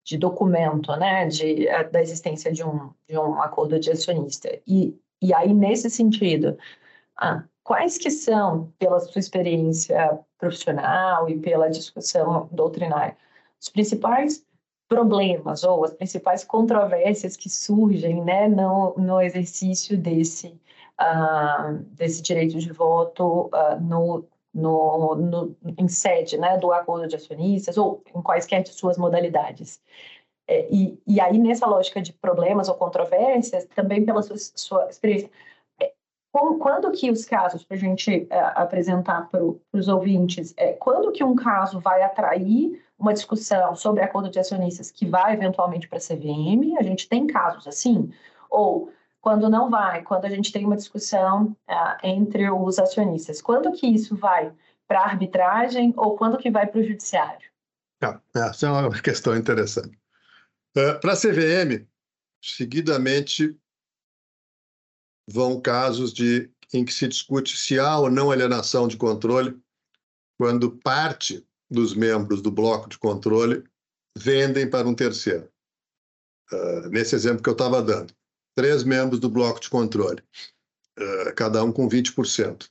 de 0.03 0.17
documento, 0.17 0.91
né, 0.95 1.27
de, 1.27 1.67
uh, 1.67 1.91
da 1.91 2.01
existência 2.01 2.51
de 2.51 2.63
um, 2.63 2.91
de 3.07 3.15
um 3.15 3.39
acordo 3.39 3.79
de 3.79 3.91
acionista. 3.91 4.49
E, 4.65 4.99
e 5.21 5.31
aí, 5.31 5.53
nesse 5.53 5.87
sentido, 5.91 6.57
quais 7.63 7.99
que 7.99 8.09
são, 8.09 8.73
pela 8.79 8.99
sua 8.99 9.19
experiência 9.19 10.19
profissional 10.39 11.29
e 11.29 11.39
pela 11.39 11.69
discussão 11.69 12.49
doutrinária, 12.51 13.15
os 13.61 13.69
principais 13.69 14.43
problemas 14.87 15.63
ou 15.63 15.83
as 15.83 15.93
principais 15.93 16.43
controvérsias 16.43 17.35
que 17.35 17.49
surgem 17.49 18.23
né, 18.23 18.47
no, 18.47 18.95
no 18.97 19.21
exercício 19.21 19.97
desse, 19.97 20.59
uh, 21.01 21.73
desse 21.91 22.21
direito 22.21 22.59
de 22.59 22.71
voto 22.71 23.49
uh, 23.53 23.79
no, 23.81 24.25
no, 24.53 25.15
no, 25.15 25.57
em 25.77 25.87
sede 25.87 26.37
né, 26.37 26.57
do 26.57 26.71
acordo 26.71 27.07
de 27.07 27.15
acionistas 27.15 27.77
ou 27.77 28.03
em 28.15 28.21
quaisquer 28.21 28.63
de 28.63 28.69
suas 28.69 28.97
modalidades. 28.97 29.81
É, 30.47 30.67
e, 30.71 30.99
e 31.07 31.19
aí, 31.19 31.37
nessa 31.39 31.65
lógica 31.65 32.01
de 32.01 32.13
problemas 32.13 32.69
ou 32.69 32.75
controvérsias, 32.75 33.65
também 33.75 34.05
pela 34.05 34.21
sua, 34.21 34.37
sua 34.37 34.87
experiência, 34.89 35.29
é, 35.81 35.91
quando 36.31 36.91
que 36.91 37.09
os 37.09 37.25
casos, 37.25 37.63
para 37.63 37.75
a 37.75 37.79
gente 37.79 38.27
é, 38.29 38.39
apresentar 38.55 39.27
para 39.29 39.41
os 39.73 39.87
ouvintes, 39.87 40.53
é, 40.55 40.73
quando 40.73 41.11
que 41.11 41.23
um 41.23 41.35
caso 41.35 41.79
vai 41.79 42.03
atrair 42.03 42.79
uma 42.97 43.13
discussão 43.13 43.75
sobre 43.75 44.03
acordo 44.03 44.29
de 44.29 44.39
acionistas 44.39 44.89
que 44.89 45.05
vai 45.05 45.33
eventualmente 45.33 45.87
para 45.87 45.97
a 45.97 46.01
CVM, 46.01 46.77
a 46.77 46.83
gente 46.83 47.07
tem 47.07 47.27
casos 47.27 47.67
assim, 47.67 48.11
ou 48.49 48.91
quando 49.21 49.49
não 49.49 49.69
vai, 49.69 50.03
quando 50.03 50.25
a 50.25 50.29
gente 50.29 50.51
tem 50.51 50.65
uma 50.65 50.75
discussão 50.75 51.57
uh, 51.67 51.97
entre 52.03 52.49
os 52.49 52.77
acionistas, 52.77 53.41
quando 53.41 53.71
que 53.71 53.87
isso 53.87 54.15
vai 54.15 54.53
para 54.87 55.01
arbitragem 55.01 55.93
ou 55.97 56.15
quando 56.15 56.37
que 56.37 56.51
vai 56.51 56.67
para 56.67 56.79
o 56.79 56.83
judiciário? 56.83 57.49
Ah, 58.01 58.21
essa 58.35 58.67
é 58.67 58.71
uma 58.71 58.91
questão 59.01 59.35
interessante. 59.35 59.97
Uh, 60.77 60.99
para 61.01 61.13
a 61.13 61.17
CVM, 61.17 61.87
seguidamente 62.39 63.57
vão 65.27 65.59
casos 65.59 66.13
de, 66.13 66.51
em 66.71 66.85
que 66.85 66.93
se 66.93 67.07
discute 67.07 67.57
se 67.57 67.79
há 67.79 67.97
ou 67.97 68.11
não 68.11 68.29
alienação 68.29 68.87
de 68.87 68.95
controle 68.95 69.59
quando 70.37 70.77
parte 70.77 71.43
dos 71.69 71.93
membros 71.93 72.41
do 72.41 72.51
bloco 72.51 72.89
de 72.89 72.97
controle 72.97 73.63
vendem 74.17 74.69
para 74.69 74.87
um 74.87 74.95
terceiro. 74.95 75.49
Uh, 76.51 76.89
nesse 76.89 77.15
exemplo 77.15 77.41
que 77.41 77.49
eu 77.49 77.53
estava 77.53 77.81
dando 77.81 78.13
três 78.55 78.83
membros 78.83 79.19
do 79.19 79.29
bloco 79.29 79.59
de 79.59 79.69
controle, 79.69 80.23
uh, 80.97 81.33
cada 81.35 81.63
um 81.63 81.71
com 81.71 81.89
20%. 81.89 82.69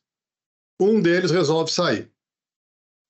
Um 0.80 1.00
deles 1.00 1.30
resolve 1.30 1.70
sair. 1.70 2.10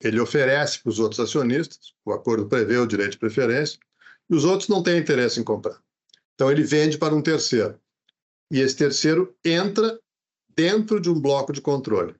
Ele 0.02 0.20
oferece 0.20 0.80
para 0.80 0.90
os 0.90 0.98
outros 0.98 1.20
acionistas, 1.20 1.94
o 2.04 2.12
acordo 2.12 2.48
prevê 2.48 2.76
o 2.76 2.86
direito 2.86 3.12
de 3.12 3.18
preferência, 3.18 3.78
e 4.28 4.34
os 4.34 4.44
outros 4.44 4.68
não 4.68 4.82
têm 4.82 4.98
interesse 4.98 5.40
em 5.40 5.44
comprar. 5.44 5.80
Então 6.34 6.50
ele 6.50 6.62
vende 6.62 6.98
para 6.98 7.14
um 7.14 7.22
terceiro. 7.22 7.80
E 8.50 8.60
esse 8.60 8.76
terceiro 8.76 9.34
entra 9.44 9.98
dentro 10.54 11.00
de 11.00 11.08
um 11.08 11.20
bloco 11.20 11.52
de 11.52 11.60
controle. 11.60 12.14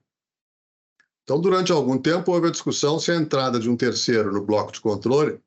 Então, 1.25 1.41
durante 1.41 1.71
algum 1.71 1.97
tempo, 1.97 2.31
houve 2.31 2.47
a 2.47 2.51
discussão 2.51 2.99
se 2.99 3.11
a 3.11 3.15
entrada 3.15 3.59
de 3.59 3.67
um 3.67 3.75
terceiro 3.75 4.31
no 4.31 4.45
bloco 4.45 4.71
de 4.71 4.79
controle 4.79 5.39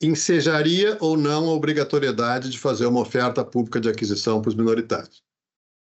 ensejaria 0.00 0.96
ou 1.00 1.16
não 1.16 1.48
a 1.48 1.52
obrigatoriedade 1.52 2.48
de 2.48 2.58
fazer 2.58 2.86
uma 2.86 3.00
oferta 3.00 3.44
pública 3.44 3.80
de 3.80 3.88
aquisição 3.88 4.40
para 4.40 4.50
os 4.50 4.54
minoritários. 4.54 5.20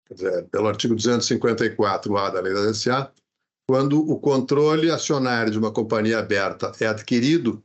Quer 0.09 0.15
dizer, 0.15 0.49
pelo 0.49 0.67
artigo 0.67 0.97
254A 0.97 2.33
da 2.33 2.41
Lei 2.41 2.53
da 2.53 2.75
SA, 2.75 3.13
quando 3.69 4.01
o 4.01 4.19
controle 4.19 4.91
acionário 4.91 5.53
de 5.53 5.59
uma 5.59 5.73
companhia 5.73 6.19
aberta 6.19 6.73
é 6.81 6.89
adquirido, 6.89 7.63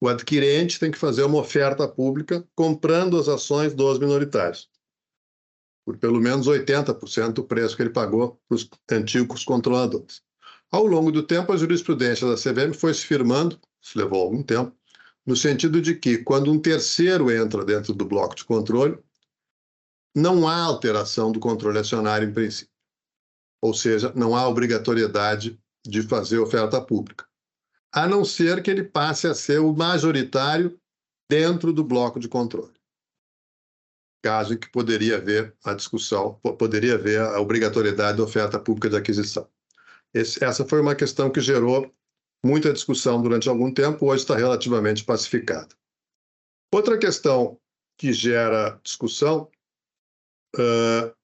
o 0.00 0.08
adquirente 0.08 0.80
tem 0.80 0.90
que 0.90 0.96
fazer 0.96 1.24
uma 1.24 1.38
oferta 1.38 1.86
pública 1.86 2.42
comprando 2.54 3.18
as 3.18 3.28
ações 3.28 3.74
dos 3.74 3.98
minoritários, 3.98 4.70
por 5.84 5.96
pelo 5.98 6.20
menos 6.20 6.46
80% 6.46 7.32
do 7.32 7.44
preço 7.44 7.76
que 7.76 7.82
ele 7.82 7.90
pagou 7.90 8.40
para 8.48 8.54
os 8.54 8.68
antigos 8.90 9.44
controladores. 9.44 10.22
Ao 10.70 10.86
longo 10.86 11.12
do 11.12 11.22
tempo, 11.22 11.52
a 11.52 11.56
jurisprudência 11.56 12.26
da 12.26 12.36
CVM 12.36 12.72
foi 12.72 12.94
se 12.94 13.04
firmando, 13.04 13.60
isso 13.80 13.98
levou 13.98 14.22
algum 14.22 14.42
tempo, 14.42 14.74
no 15.26 15.36
sentido 15.36 15.80
de 15.80 15.94
que, 15.94 16.18
quando 16.18 16.50
um 16.50 16.58
terceiro 16.58 17.30
entra 17.30 17.64
dentro 17.64 17.92
do 17.92 18.04
bloco 18.04 18.34
de 18.34 18.44
controle, 18.44 18.98
não 20.14 20.48
há 20.48 20.56
alteração 20.62 21.30
do 21.32 21.40
controle 21.40 21.78
acionário 21.78 22.28
em 22.28 22.32
princípio. 22.32 22.72
Ou 23.60 23.72
seja, 23.72 24.12
não 24.14 24.34
há 24.34 24.46
obrigatoriedade 24.48 25.58
de 25.84 26.02
fazer 26.02 26.38
oferta 26.38 26.80
pública, 26.80 27.26
a 27.92 28.06
não 28.06 28.24
ser 28.24 28.62
que 28.62 28.70
ele 28.70 28.84
passe 28.84 29.26
a 29.26 29.34
ser 29.34 29.60
o 29.60 29.72
majoritário 29.72 30.78
dentro 31.28 31.72
do 31.72 31.84
bloco 31.84 32.18
de 32.18 32.28
controle. 32.28 32.71
Caso 34.22 34.54
em 34.54 34.56
que 34.56 34.70
poderia 34.70 35.16
haver 35.16 35.54
a 35.64 35.74
discussão, 35.74 36.34
poderia 36.58 36.94
haver 36.94 37.20
a 37.20 37.40
obrigatoriedade 37.40 38.16
de 38.16 38.22
oferta 38.22 38.58
pública 38.58 38.88
de 38.88 38.96
aquisição. 38.96 39.48
Esse, 40.14 40.44
essa 40.44 40.64
foi 40.64 40.80
uma 40.80 40.94
questão 40.94 41.30
que 41.30 41.40
gerou 41.40 41.92
muita 42.44 42.72
discussão 42.72 43.20
durante 43.20 43.48
algum 43.48 43.72
tempo, 43.72 44.06
hoje 44.06 44.22
está 44.22 44.36
relativamente 44.36 45.04
pacificada. 45.04 45.74
Outra 46.72 46.98
questão 46.98 47.58
que 47.98 48.12
gera 48.12 48.80
discussão 48.82 49.50
uh, 50.56 51.14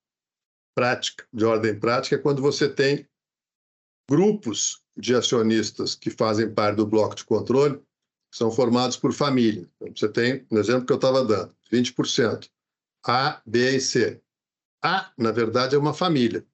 prática, 0.75 1.25
de 1.33 1.45
ordem 1.45 1.79
prática, 1.79 2.15
é 2.15 2.19
quando 2.19 2.41
você 2.41 2.69
tem 2.69 3.07
grupos 4.09 4.81
de 4.97 5.15
acionistas 5.15 5.95
que 5.95 6.09
fazem 6.09 6.53
parte 6.53 6.77
do 6.77 6.87
bloco 6.87 7.15
de 7.15 7.25
controle, 7.25 7.81
são 8.31 8.51
formados 8.51 8.95
por 8.95 9.13
família. 9.13 9.69
Então, 9.75 9.93
você 9.95 10.09
tem, 10.09 10.45
no 10.51 10.59
exemplo 10.59 10.85
que 10.85 10.91
eu 10.91 10.97
estava 10.97 11.23
dando, 11.23 11.53
20%, 11.71 12.49
A, 13.05 13.41
B 13.45 13.77
e 13.77 13.81
C. 13.81 14.21
A, 14.83 15.11
na 15.17 15.31
verdade, 15.31 15.75
é 15.75 15.77
uma 15.77 15.93
família. 15.93 16.45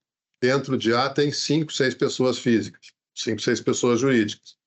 Dentro 0.41 0.77
de 0.77 0.93
A 0.93 1.09
tem 1.09 1.31
cinco, 1.31 1.71
seis 1.71 1.95
pessoas 1.95 2.37
físicas. 2.37 2.93
cinco, 3.15 3.41
seis 3.41 3.61
pessoas 3.61 3.99
jurídicas. 3.99 4.57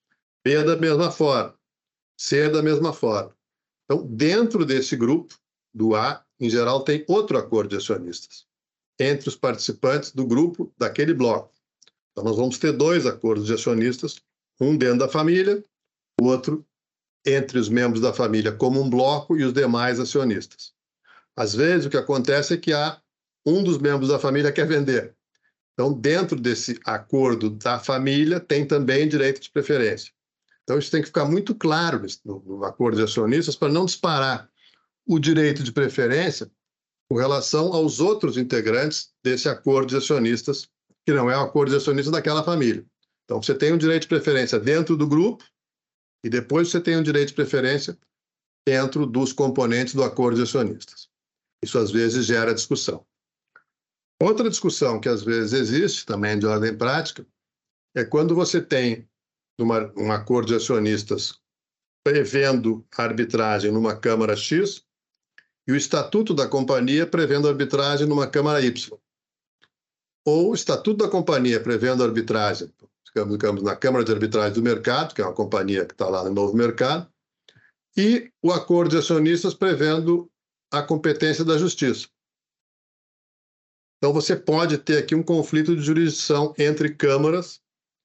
B 0.44 0.62
da 0.64 0.76
mesma 0.76 1.10
forma. 1.10 1.54
C 2.18 2.48
da 2.48 2.62
mesma 2.62 2.92
forma. 2.92 3.36
Então, 3.84 4.06
dentro 4.06 4.64
desse 4.64 4.96
grupo, 4.96 5.38
do 5.72 5.94
A, 5.94 6.24
em 6.40 6.50
geral, 6.50 6.82
tem 6.82 7.04
outro 7.08 7.38
acordo 7.38 7.70
de 7.70 7.76
acionistas 7.76 8.46
entre 8.98 9.28
os 9.28 9.36
participantes 9.36 10.10
do 10.12 10.26
grupo 10.26 10.72
daquele 10.76 11.14
bloco. 11.14 11.52
Então, 12.10 12.24
nós 12.24 12.36
vamos 12.36 12.58
ter 12.58 12.72
dois 12.72 13.06
acordos 13.06 13.46
de 13.46 13.54
acionistas, 13.54 14.20
um 14.60 14.76
dentro 14.76 14.98
da 14.98 15.08
família, 15.08 15.64
outro 16.20 16.66
entre 17.24 17.58
os 17.58 17.68
membros 17.68 18.00
da 18.00 18.12
família 18.12 18.50
como 18.50 18.80
um 18.80 18.90
bloco 18.90 19.36
e 19.36 19.44
os 19.44 19.52
demais 19.52 20.00
acionistas. 20.00 20.74
Às 21.38 21.55
vezes, 21.55 21.87
o 21.87 21.90
que 21.90 21.96
acontece 21.96 22.55
é 22.55 22.57
que 22.57 22.72
há 22.72 23.01
um 23.46 23.62
dos 23.62 23.79
membros 23.79 24.09
da 24.09 24.18
família 24.18 24.51
quer 24.51 24.66
vender. 24.66 25.14
Então, 25.72 25.92
dentro 25.92 26.35
desse 26.35 26.81
acordo 26.85 27.48
da 27.48 27.79
família, 27.79 28.40
tem 28.40 28.66
também 28.66 29.09
direito 29.09 29.40
de 29.40 29.48
preferência. 29.48 30.12
Então, 30.64 30.77
isso 30.77 30.90
tem 30.90 31.01
que 31.01 31.07
ficar 31.07 31.24
muito 31.24 31.55
claro 31.55 32.05
no, 32.24 32.42
no 32.44 32.64
acordo 32.64 32.96
de 32.96 33.05
acionistas 33.05 33.55
para 33.55 33.72
não 33.72 33.87
disparar 33.87 34.51
o 35.07 35.16
direito 35.20 35.62
de 35.62 35.70
preferência 35.70 36.51
com 37.09 37.16
relação 37.16 37.72
aos 37.72 38.01
outros 38.01 38.37
integrantes 38.37 39.12
desse 39.22 39.48
acordo 39.48 39.90
de 39.90 39.96
acionistas, 39.96 40.68
que 41.07 41.12
não 41.12 41.31
é 41.31 41.38
o 41.38 41.42
acordo 41.42 41.70
de 41.70 41.77
acionistas 41.77 42.11
daquela 42.11 42.42
família. 42.42 42.85
Então, 43.24 43.40
você 43.40 43.55
tem 43.55 43.72
um 43.72 43.79
direito 43.79 44.03
de 44.03 44.09
preferência 44.09 44.59
dentro 44.59 44.96
do 44.96 45.07
grupo 45.07 45.44
e 46.24 46.29
depois 46.29 46.68
você 46.68 46.81
tem 46.81 46.96
um 46.96 47.03
direito 47.03 47.29
de 47.29 47.35
preferência 47.35 47.96
dentro 48.66 49.07
dos 49.07 49.33
componentes 49.33 49.94
do 49.94 50.03
acordo 50.03 50.35
de 50.35 50.42
acionistas. 50.42 51.08
Isso 51.62 51.79
às 51.79 51.90
vezes 51.90 52.27
gera 52.27 52.55
discussão. 52.55 53.05
Outra 54.21 54.51
discussão 54.51 55.01
que 55.01 55.09
às 55.09 55.23
vezes 55.23 55.53
existe, 55.53 56.05
também 56.05 56.38
de 56.38 56.47
ordem 56.47 56.77
prática, 56.77 57.27
é 57.94 58.05
quando 58.05 58.35
você 58.35 58.61
tem 58.61 59.09
uma, 59.59 59.92
um 59.97 60.12
acordo 60.12 60.49
de 60.49 60.55
acionistas 60.55 61.40
prevendo 62.05 62.87
arbitragem 62.97 63.71
numa 63.71 63.97
Câmara 63.97 64.37
X 64.37 64.85
e 65.66 65.73
o 65.73 65.77
Estatuto 65.77 66.35
da 66.35 66.49
Companhia 66.49 67.07
prevendo 67.07 67.49
arbitragem 67.49 68.07
numa 68.07 68.27
Câmara 68.27 68.61
Y. 68.61 68.99
Ou 70.25 70.51
o 70.51 70.55
Estatuto 70.55 71.05
da 71.05 71.11
Companhia 71.11 71.61
prevendo 71.61 72.03
arbitragem, 72.03 72.73
digamos, 73.14 73.62
na 73.62 73.77
Câmara 73.77 74.05
de 74.05 74.12
Arbitragem 74.12 74.55
do 74.55 74.62
Mercado, 74.62 75.14
que 75.14 75.21
é 75.21 75.25
uma 75.25 75.35
companhia 75.35 75.85
que 75.85 75.92
está 75.92 76.09
lá 76.09 76.25
no 76.25 76.31
novo 76.31 76.57
mercado, 76.57 77.11
e 77.97 78.31
o 78.42 78.53
acordo 78.53 78.90
de 78.90 78.99
acionistas 78.99 79.55
prevendo 79.55 80.31
a 80.70 80.83
competência 80.83 81.44
da 81.44 81.57
Justiça. 81.57 82.09
Então, 83.98 84.12
você 84.12 84.37
pode 84.37 84.78
ter 84.78 84.98
aqui 84.98 85.14
um 85.14 85.22
conflito 85.22 85.74
de 85.74 85.83
jurisdição 85.83 86.54
entre 86.57 86.94
câmaras 86.94 87.61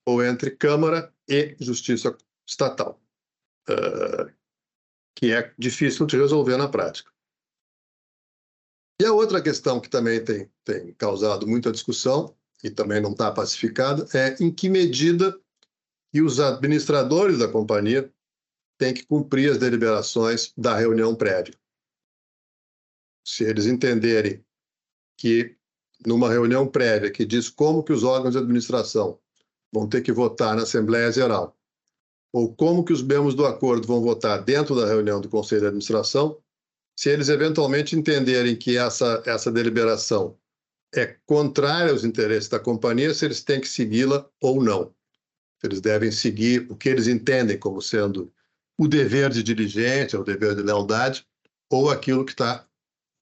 ou 0.06 0.24
entre 0.24 0.52
Câmara 0.52 1.14
e 1.30 1.56
Justiça 1.60 2.18
Estatal, 2.48 3.00
uh, 3.70 4.32
que 5.16 5.32
é 5.32 5.54
difícil 5.58 6.06
de 6.06 6.18
resolver 6.18 6.58
na 6.58 6.68
prática. 6.68 7.12
E 9.02 9.06
a 9.06 9.14
outra 9.14 9.42
questão 9.42 9.80
que 9.80 9.90
também 9.90 10.24
tem, 10.24 10.52
tem 10.64 10.94
causado 10.94 11.48
muita 11.48 11.72
discussão 11.72 12.36
e 12.64 12.70
também 12.70 13.02
não 13.02 13.12
está 13.12 13.32
pacificada 13.32 14.08
é 14.14 14.36
em 14.42 14.54
que 14.54 14.70
medida 14.70 15.38
que 16.12 16.22
os 16.22 16.40
administradores 16.40 17.40
da 17.40 17.48
companhia 17.48 18.12
têm 18.78 18.94
que 18.94 19.06
cumprir 19.06 19.52
as 19.52 19.58
deliberações 19.58 20.54
da 20.58 20.78
reunião 20.78 21.16
prévia. 21.16 21.54
Se 23.24 23.44
eles 23.44 23.66
entenderem 23.66 24.44
que 25.18 25.56
numa 26.06 26.30
reunião 26.30 26.68
prévia 26.68 27.12
que 27.12 27.26
diz 27.26 27.50
como 27.50 27.84
que 27.84 27.94
os 27.94 28.04
órgãos 28.04 28.34
de 28.34 28.40
administração 28.40 29.20
vão 29.72 29.88
ter 29.88 30.02
que 30.02 30.12
votar 30.12 30.56
na 30.56 30.64
Assembleia 30.64 31.12
Geral, 31.12 31.58
ou 32.32 32.54
como 32.54 32.84
que 32.84 32.94
os 32.94 33.02
membros 33.02 33.36
do 33.36 33.46
acordo 33.46 33.88
vão 33.88 34.02
votar 34.02 34.44
dentro 34.44 34.76
da 34.76 34.86
reunião 34.86 35.22
do 35.22 35.30
Conselho 35.30 35.62
de 35.62 35.68
Administração, 35.68 36.38
se 36.96 37.10
eles 37.10 37.30
eventualmente 37.30 37.96
entenderem 37.96 38.56
que 38.56 38.78
essa, 38.78 39.22
essa 39.26 39.52
deliberação 39.52 40.38
é 40.94 41.18
contrária 41.26 41.92
aos 41.92 42.04
interesses 42.04 42.50
da 42.50 42.60
companhia, 42.60 43.14
se 43.14 43.26
eles 43.26 43.42
têm 43.44 43.60
que 43.60 43.68
segui-la 43.68 44.30
ou 44.40 44.64
não. 44.64 44.94
Se 45.60 45.68
eles 45.68 45.82
devem 45.82 46.12
seguir 46.12 46.68
o 46.70 46.76
que 46.76 46.90
eles 46.90 47.08
entendem 47.08 47.58
como 47.58 47.82
sendo 47.82 48.32
o 48.78 48.88
dever 48.88 49.32
de 49.32 49.42
diligência, 49.42 50.20
o 50.20 50.24
dever 50.24 50.56
de 50.56 50.62
lealdade, 50.62 51.26
ou 51.70 51.90
aquilo 51.90 52.26
que 52.26 52.32
está 52.32 52.68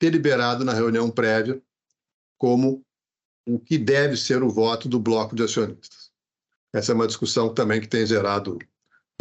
deliberado 0.01 0.65
na 0.65 0.73
reunião 0.73 1.11
prévia 1.11 1.61
como 2.39 2.83
o 3.47 3.59
que 3.59 3.77
deve 3.77 4.17
ser 4.17 4.41
o 4.41 4.49
voto 4.49 4.89
do 4.89 4.99
bloco 4.99 5.35
de 5.35 5.43
acionistas. 5.43 6.11
Essa 6.73 6.91
é 6.91 6.95
uma 6.95 7.05
discussão 7.05 7.53
também 7.53 7.79
que 7.79 7.87
tem 7.87 8.05
gerado 8.05 8.57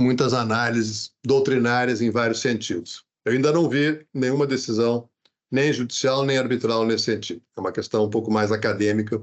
muitas 0.00 0.32
análises 0.32 1.12
doutrinárias 1.22 2.00
em 2.00 2.10
vários 2.10 2.40
sentidos. 2.40 3.04
Eu 3.26 3.32
ainda 3.32 3.52
não 3.52 3.68
vi 3.68 4.06
nenhuma 4.14 4.46
decisão, 4.46 5.06
nem 5.50 5.70
judicial, 5.70 6.24
nem 6.24 6.38
arbitral 6.38 6.86
nesse 6.86 7.04
sentido. 7.04 7.42
É 7.54 7.60
uma 7.60 7.72
questão 7.72 8.06
um 8.06 8.10
pouco 8.10 8.30
mais 8.30 8.50
acadêmica 8.50 9.20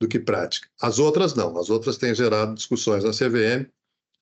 do 0.00 0.08
que 0.08 0.18
prática. 0.18 0.68
As 0.80 0.98
outras 0.98 1.34
não. 1.34 1.58
As 1.58 1.68
outras 1.68 1.98
têm 1.98 2.14
gerado 2.14 2.54
discussões 2.54 3.04
na 3.04 3.10
CVM 3.10 3.68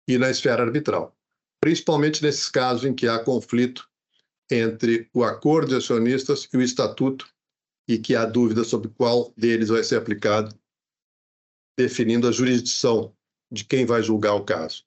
e 0.08 0.18
na 0.18 0.30
esfera 0.30 0.64
arbitral, 0.64 1.16
principalmente 1.60 2.22
nesses 2.22 2.48
casos 2.48 2.84
em 2.84 2.92
que 2.92 3.06
há 3.06 3.20
conflito 3.20 3.88
entre 4.52 5.08
o 5.14 5.24
acordo 5.24 5.68
de 5.70 5.76
acionistas 5.76 6.48
e 6.52 6.56
o 6.56 6.62
estatuto 6.62 7.32
e 7.88 7.98
que 7.98 8.14
há 8.14 8.24
dúvida 8.24 8.64
sobre 8.64 8.88
qual 8.88 9.32
deles 9.36 9.68
vai 9.68 9.82
ser 9.82 9.96
aplicado, 9.96 10.54
definindo 11.78 12.28
a 12.28 12.32
jurisdição 12.32 13.14
de 13.50 13.64
quem 13.64 13.84
vai 13.84 14.02
julgar 14.02 14.34
o 14.34 14.44
caso. 14.44 14.84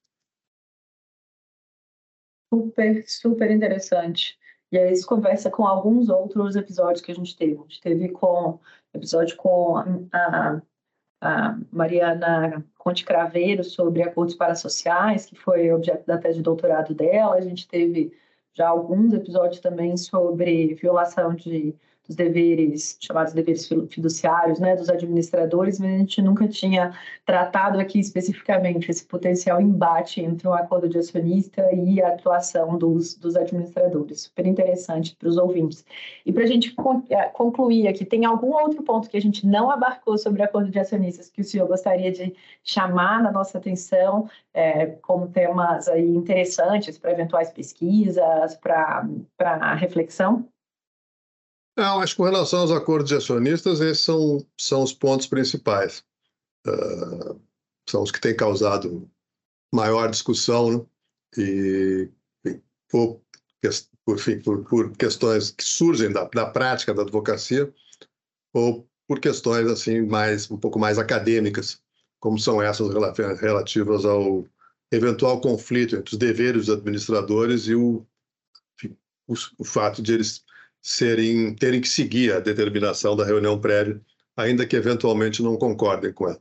Super, 2.54 3.04
super 3.08 3.52
interessante. 3.52 4.40
E 4.72 4.78
aí 4.78 4.94
isso 4.94 5.08
conversa 5.08 5.50
com 5.50 5.66
alguns 5.66 6.10
outros 6.10 6.56
episódios 6.56 7.02
que 7.02 7.12
a 7.12 7.16
gente 7.16 7.36
teve. 7.36 7.54
A 7.54 7.62
gente 7.64 7.82
teve 7.82 8.10
com 8.10 8.60
episódio 8.94 9.36
com 9.36 9.78
a, 10.12 10.62
a 11.22 11.60
Mariana 11.72 12.66
Conte 12.78 13.04
Craveiro 13.04 13.64
sobre 13.64 14.04
acordos 14.04 14.36
parasociais, 14.36 15.26
que 15.26 15.36
foi 15.36 15.72
objeto 15.72 16.06
da 16.06 16.18
tese 16.18 16.38
de 16.38 16.44
doutorado 16.44 16.94
dela. 16.94 17.36
A 17.36 17.42
gente 17.42 17.68
teve 17.68 18.16
já 18.56 18.70
alguns 18.70 19.14
episódios 19.14 19.60
também 19.60 19.98
sobre 19.98 20.74
violação 20.76 21.36
de 21.36 21.76
dos 22.08 22.16
deveres, 22.16 22.98
chamados 23.00 23.34
deveres 23.34 23.68
fiduciários, 23.90 24.60
né, 24.60 24.76
dos 24.76 24.90
administradores, 24.90 25.80
mas 25.80 25.94
a 25.94 25.98
gente 25.98 26.22
nunca 26.22 26.48
tinha 26.48 26.94
tratado 27.26 27.80
aqui 27.80 28.00
especificamente 28.00 28.90
esse 28.90 29.06
potencial 29.06 29.62
embate 29.62 30.22
entre 30.22 30.48
o 30.48 30.54
acordo 30.54 30.88
de 30.88 30.98
acionista 30.98 31.68
e 31.74 32.02
a 32.02 32.10
atuação 32.10 32.78
dos, 32.78 33.16
dos 33.16 33.36
administradores. 33.36 34.22
Super 34.22 34.46
interessante 34.46 35.16
para 35.16 35.30
os 35.30 35.38
ouvintes. 35.38 35.86
E 36.26 36.32
para 36.32 36.44
a 36.44 36.48
gente 36.48 36.76
é, 37.10 37.24
concluir 37.30 37.88
aqui, 37.88 38.06
tem 38.06 38.26
algum 38.26 38.54
outro 38.54 38.84
ponto 38.84 39.10
que 39.10 39.18
a 39.18 39.22
gente 39.22 39.46
não 39.48 39.72
abarcou 39.72 40.18
sobre 40.18 40.42
o 40.42 40.46
acordo 40.46 40.70
de 40.70 40.80
acionistas 40.80 41.30
que 41.30 41.42
o 41.42 41.44
senhor 41.44 41.68
gostaria 41.68 42.12
de 42.12 42.36
chamar 42.64 43.22
na 43.22 43.32
nossa 43.32 43.58
atenção 43.58 44.30
é, 44.54 44.88
como 45.02 45.28
temas 45.28 45.88
aí 45.88 46.08
interessantes 46.08 46.98
para 46.98 47.12
eventuais 47.12 47.52
pesquisas, 47.52 48.56
para 48.56 49.74
reflexão? 49.76 50.48
Não, 51.78 52.00
acho 52.00 52.14
que 52.14 52.18
com 52.18 52.24
relação 52.24 52.62
aos 52.62 52.72
acordos 52.72 53.10
de 53.10 53.16
acionistas, 53.16 53.82
esses 53.82 54.04
são, 54.04 54.46
são 54.58 54.82
os 54.82 54.94
pontos 54.94 55.28
principais. 55.28 56.04
Uh, 56.66 57.40
são 57.90 58.02
os 58.02 58.12
que 58.12 58.22
têm 58.22 58.36
causado 58.36 59.10
maior 59.74 60.10
discussão, 60.10 60.72
né? 60.72 60.86
e 61.38 62.10
por, 62.90 63.22
por, 64.06 64.18
por, 64.44 64.64
por, 64.64 64.98
questões 64.98 65.52
que 65.52 65.64
surgem 65.64 66.12
da, 66.12 66.24
da 66.26 66.46
prática 66.46 66.94
da 66.94 67.02
advocacia 67.02 67.74
ou 68.54 68.88
por 69.08 69.20
questões 69.20 69.68
assim 69.68 70.02
mais 70.02 70.50
um 70.50 70.58
pouco 70.58 70.80
mais 70.80 70.98
acadêmicas, 70.98 71.82
como 72.20 72.40
são 72.40 72.62
essas 72.62 72.88
relativas 73.42 74.06
ao 74.06 74.48
eventual 74.92 75.42
conflito 75.42 75.96
entre 75.96 76.14
os 76.14 76.18
deveres 76.18 76.68
dos 76.68 76.78
administradores 76.78 77.68
e 77.68 77.76
o, 77.76 78.06
enfim, 78.76 78.98
o, 79.28 79.34
o 79.60 79.64
fato 79.66 80.02
de 80.02 80.14
eles 80.14 80.45
serem, 80.86 81.56
terem 81.56 81.82
que 81.82 81.90
seguir 81.90 82.32
a 82.32 82.40
determinação 82.40 83.16
da 83.16 83.26
reunião 83.26 83.60
prévia, 83.60 84.00
ainda 84.38 84.68
que 84.68 84.76
eventualmente 84.76 85.42
não 85.42 85.58
concordem 85.58 86.14
com 86.14 86.28
ela. 86.28 86.40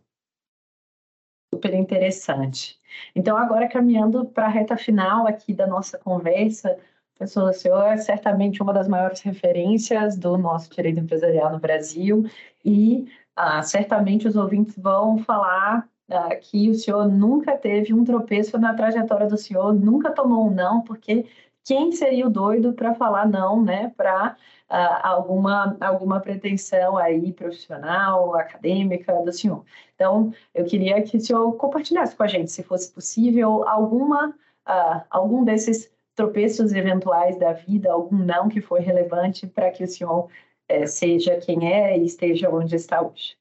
Super 1.55 1.73
interessante. 1.73 2.79
Então, 3.17 3.39
agora 3.39 3.67
caminhando 3.67 4.27
para 4.27 4.45
a 4.45 4.51
reta 4.51 4.77
final 4.77 5.27
aqui 5.27 5.55
da 5.55 5.67
nossa 5.67 5.97
conversa, 5.97 6.77
professor, 7.15 7.49
o 7.49 7.53
senhor 7.55 7.87
é 7.87 7.97
certamente 7.97 8.63
uma 8.63 8.75
das 8.75 8.87
maiores 8.87 9.21
referências 9.23 10.19
do 10.19 10.37
nosso 10.37 10.69
direito 10.75 11.01
empresarial 11.01 11.51
no 11.51 11.59
Brasil 11.59 12.29
e 12.63 13.09
ah, 13.35 13.63
certamente 13.63 14.29
os 14.29 14.37
ouvintes 14.37 14.77
vão 14.77 15.17
faar 15.17 15.89
ah, 16.11 16.37
que 16.37 16.69
o 16.69 16.75
senhor 16.75 17.09
nunca 17.09 17.57
teve 17.57 17.95
um 17.95 18.05
tropeço 18.05 18.59
na 18.59 18.75
trajetória 18.75 19.27
do 19.27 19.39
senhor, 19.39 19.73
nunca 19.73 20.13
tomou 20.13 20.49
um 20.49 20.51
não, 20.51 20.83
porque 20.83 21.25
quem 21.65 21.91
seria 21.93 22.27
o 22.27 22.31
doido 22.31 22.75
para 22.75 22.95
falar 22.95 23.27
não, 23.27 23.63
né, 23.63 23.93
para 23.97 24.37
uh, 24.71 25.07
alguma, 25.07 25.77
alguma 25.81 26.21
pretensão 26.21 26.97
aí 26.99 27.33
profissional, 27.33 28.37
acadêmica 28.37 29.15
do 29.23 29.33
senhor. 29.33 29.65
Então, 29.95 30.33
eu 30.55 30.65
queria 30.67 31.03
que 31.03 31.17
o 31.17 31.21
senhor 31.21 31.53
compartilhasse 31.57 32.15
com 32.15 32.23
a 32.23 32.27
gente, 32.27 32.53
se 32.53 32.63
fosse 32.63 32.93
possível, 32.93 33.67
alguma, 33.67 34.29
uh, 34.29 35.03
algum 35.09 35.43
desses 35.43 35.91
tropeços 36.15 36.73
eventuais 36.73 37.39
da 37.39 37.55
vida, 37.55 37.91
algum 37.91 38.19
não 38.19 38.49
que 38.49 38.61
foi 38.61 38.81
relevante 38.81 39.47
para 39.47 39.71
que 39.71 39.85
o 39.85 39.89
senhor 39.89 40.29
uh, 40.71 40.87
seja 40.87 41.39
quem 41.39 41.73
é 41.73 41.99
e 41.99 42.05
esteja 42.05 42.51
onde 42.51 42.77
está 42.77 43.01
hoje. 43.01 43.37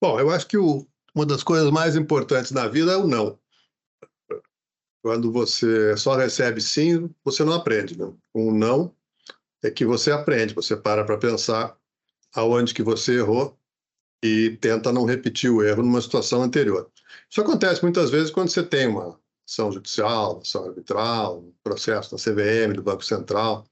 Bom, 0.00 0.20
eu 0.20 0.30
acho 0.30 0.46
que 0.46 0.56
o, 0.56 0.86
uma 1.14 1.26
das 1.26 1.42
coisas 1.42 1.70
mais 1.70 1.96
importantes 1.96 2.52
na 2.52 2.68
vida 2.68 2.92
é 2.92 2.96
o 2.96 3.08
não. 3.08 3.36
Quando 5.06 5.30
você 5.30 5.96
só 5.96 6.16
recebe 6.16 6.60
sim, 6.60 7.08
você 7.24 7.44
não 7.44 7.52
aprende. 7.52 7.96
Né? 7.96 8.12
Um 8.34 8.50
não 8.50 8.92
é 9.62 9.70
que 9.70 9.84
você 9.86 10.10
aprende, 10.10 10.52
você 10.52 10.76
para 10.76 11.04
para 11.04 11.16
pensar 11.16 11.78
aonde 12.34 12.74
que 12.74 12.82
você 12.82 13.18
errou 13.18 13.56
e 14.20 14.58
tenta 14.60 14.92
não 14.92 15.04
repetir 15.04 15.48
o 15.48 15.62
erro 15.62 15.84
numa 15.84 16.00
situação 16.00 16.42
anterior. 16.42 16.90
Isso 17.30 17.40
acontece 17.40 17.84
muitas 17.84 18.10
vezes 18.10 18.32
quando 18.32 18.48
você 18.48 18.64
tem 18.64 18.88
uma 18.88 19.16
ação 19.48 19.70
judicial, 19.70 20.40
ação 20.42 20.64
arbitral, 20.64 21.38
um 21.38 21.54
processo 21.62 22.10
da 22.10 22.20
CVM, 22.20 22.74
do 22.74 22.82
Banco 22.82 23.04
Central, 23.04 23.64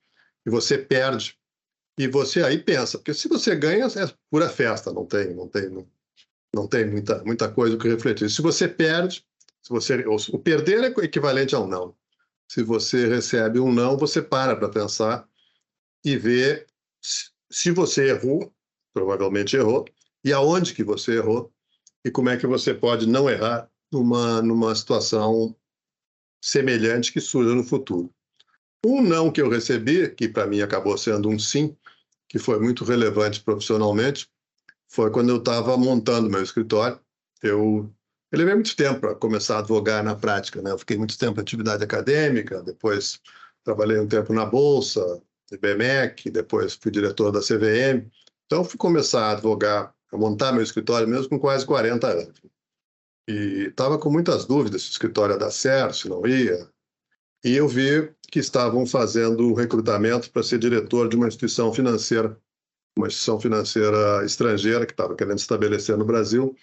e 0.47 0.51
você 0.51 0.79
perde. 0.79 1.37
E 1.99 2.07
você 2.07 2.45
aí 2.45 2.59
pensa, 2.59 2.97
porque 2.97 3.13
se 3.13 3.27
você 3.27 3.57
ganha, 3.57 3.87
é 3.87 4.15
pura 4.31 4.49
festa, 4.49 4.93
não 4.93 5.05
tem, 5.05 5.35
não 5.35 5.49
tem, 5.49 5.69
não, 5.69 5.85
não 6.55 6.69
tem 6.69 6.89
muita, 6.89 7.25
muita 7.25 7.49
coisa 7.51 7.75
o 7.75 7.79
que 7.79 7.89
refletir. 7.89 8.31
Se 8.31 8.41
você 8.41 8.69
perde, 8.69 9.27
se 9.65 9.71
você, 9.71 10.05
o 10.07 10.39
perder 10.39 10.85
é 10.85 11.05
equivalente 11.05 11.55
a 11.55 11.61
um 11.61 11.67
não. 11.67 11.97
Se 12.47 12.63
você 12.63 13.09
recebe 13.09 13.59
um 13.59 13.73
não, 13.73 13.97
você 13.97 14.21
para 14.21 14.55
para 14.55 14.69
pensar 14.69 15.27
e 16.05 16.19
vê 16.19 16.67
se 17.51 17.71
você 17.71 18.11
errou, 18.11 18.55
provavelmente 18.93 19.57
errou, 19.57 19.87
e 20.23 20.35
aonde 20.35 20.75
que 20.75 20.85
você 20.85 21.17
errou 21.17 21.51
e 22.05 22.11
como 22.11 22.29
é 22.29 22.37
que 22.37 22.47
você 22.47 22.75
pode 22.75 23.09
não 23.09 23.29
errar 23.31 23.71
numa, 23.91 24.43
numa 24.43 24.75
situação 24.75 25.57
semelhante 26.43 27.11
que 27.11 27.21
surja 27.21 27.55
no 27.55 27.65
futuro. 27.65 28.13
Um 28.85 29.01
não 29.01 29.33
que 29.33 29.41
eu 29.41 29.49
recebi, 29.49 30.11
que 30.11 30.29
para 30.29 30.47
mim 30.47 30.61
acabou 30.61 30.99
sendo 30.99 31.31
um 31.31 31.39
sim, 31.39 31.75
que 32.29 32.39
foi 32.39 32.61
muito 32.61 32.85
relevante 32.85 33.41
profissionalmente, 33.41 34.29
foi 34.89 35.11
quando 35.11 35.31
eu 35.31 35.39
estava 35.39 35.75
montando 35.79 36.29
meu 36.29 36.43
escritório. 36.43 37.01
Eu 37.43 37.91
eu 38.35 38.39
levei 38.39 38.55
muito 38.55 38.75
tempo 38.75 39.01
para 39.01 39.15
começar 39.15 39.57
a 39.57 39.59
advogar 39.61 40.03
na 40.03 40.17
prática, 40.17 40.61
né? 40.61 40.73
Eu 40.73 40.79
fiquei 40.79 40.97
muito 40.97 41.17
tempo 41.17 41.39
em 41.39 41.43
atividade 41.43 41.85
acadêmica, 41.85 42.63
depois 42.63 43.21
trabalhei 43.63 43.99
um 43.99 44.09
tempo 44.09 44.33
na 44.33 44.45
Bolsa, 44.45 45.23
IBMEC, 45.53 46.31
depois 46.31 46.75
fui 46.75 46.91
diretor 46.91 47.31
da 47.31 47.41
CVM. 47.41 48.11
Então, 48.47 48.65
fui 48.65 48.77
começar 48.77 49.27
a 49.27 49.31
advogar, 49.33 49.95
a 50.13 50.17
montar 50.17 50.53
meu 50.53 50.63
escritório 50.63 51.07
mesmo 51.07 51.29
com 51.29 51.39
quase 51.39 51.65
40 51.65 52.09
anos. 52.09 52.43
E 53.29 53.69
estava 53.69 53.99
com 53.99 54.11
muitas 54.11 54.45
dúvidas 54.45 54.83
se 54.83 54.91
o 54.91 54.93
escritório 54.93 55.35
ia 55.35 55.39
dar 55.39 55.51
certo, 55.53 55.97
se 55.97 56.09
não 56.09 56.27
ia. 56.27 56.69
E 57.45 57.55
eu 57.55 57.69
vi 57.69 58.11
que 58.31 58.41
estavam 58.41 58.85
fazendo 58.85 59.49
o 59.49 59.55
recrutamento 59.55 60.31
para 60.31 60.43
ser 60.43 60.59
diretor 60.59 61.09
de 61.09 61.15
uma 61.15 61.29
instituição 61.29 61.73
financeira, 61.73 62.37
uma 62.97 63.07
instituição 63.07 63.41
financeira 63.41 64.25
estrangeira 64.25 64.85
que 64.85 64.93
estava 64.93 65.15
querendo 65.15 65.39
estabelecer 65.39 65.97
no 65.97 66.05
Brasil 66.05 66.57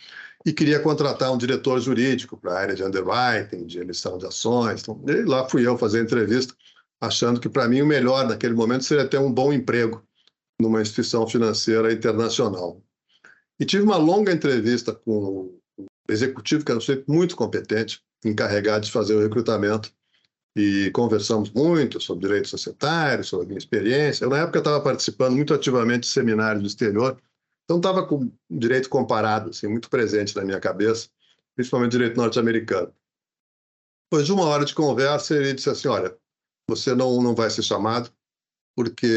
e 0.45 0.51
queria 0.51 0.79
contratar 0.79 1.31
um 1.31 1.37
diretor 1.37 1.79
jurídico 1.79 2.37
para 2.37 2.53
a 2.53 2.59
área 2.59 2.75
de 2.75 2.83
underwriting, 2.83 3.65
de 3.65 3.79
emissão 3.79 4.17
de 4.17 4.25
ações. 4.25 4.81
Então, 4.81 5.01
lá 5.25 5.47
fui 5.47 5.65
eu 5.65 5.77
fazer 5.77 5.99
a 5.99 6.03
entrevista, 6.03 6.55
achando 6.99 7.39
que 7.39 7.49
para 7.49 7.67
mim 7.67 7.81
o 7.81 7.85
melhor 7.85 8.27
naquele 8.27 8.53
momento 8.53 8.83
seria 8.83 9.07
ter 9.07 9.19
um 9.19 9.31
bom 9.31 9.53
emprego 9.53 10.03
numa 10.59 10.81
instituição 10.81 11.27
financeira 11.27 11.91
internacional. 11.91 12.81
E 13.59 13.65
tive 13.65 13.83
uma 13.83 13.97
longa 13.97 14.31
entrevista 14.31 14.93
com 14.93 15.51
o 15.77 15.85
executivo, 16.09 16.65
que 16.65 16.71
era 16.71 16.81
muito 17.07 17.35
competente, 17.35 18.01
encarregado 18.25 18.85
de 18.85 18.91
fazer 18.91 19.15
o 19.15 19.21
recrutamento, 19.21 19.91
e 20.55 20.91
conversamos 20.91 21.49
muito 21.51 21.99
sobre 22.01 22.27
direitos 22.27 22.51
societários, 22.51 23.27
sobre 23.27 23.45
a 23.45 23.47
minha 23.47 23.57
experiência. 23.57 24.25
Eu, 24.25 24.29
na 24.29 24.39
época, 24.39 24.59
estava 24.59 24.81
participando 24.81 25.35
muito 25.35 25.53
ativamente 25.53 26.01
de 26.01 26.07
seminários 26.07 26.61
do 26.61 26.67
exterior, 26.67 27.17
então 27.71 27.77
estava 27.77 28.05
com 28.05 28.29
direito 28.49 28.89
comparado, 28.89 29.49
assim, 29.51 29.67
muito 29.67 29.89
presente 29.89 30.35
na 30.35 30.43
minha 30.43 30.59
cabeça, 30.59 31.07
principalmente 31.55 31.91
direito 31.91 32.17
norte-americano. 32.17 32.93
Depois 34.05 34.25
de 34.25 34.33
uma 34.33 34.43
hora 34.43 34.65
de 34.65 34.75
conversa, 34.75 35.35
ele 35.35 35.53
disse 35.53 35.69
assim: 35.69 35.87
Olha, 35.87 36.13
você 36.67 36.93
não, 36.93 37.21
não 37.21 37.33
vai 37.33 37.49
ser 37.49 37.63
chamado, 37.63 38.11
porque 38.75 39.07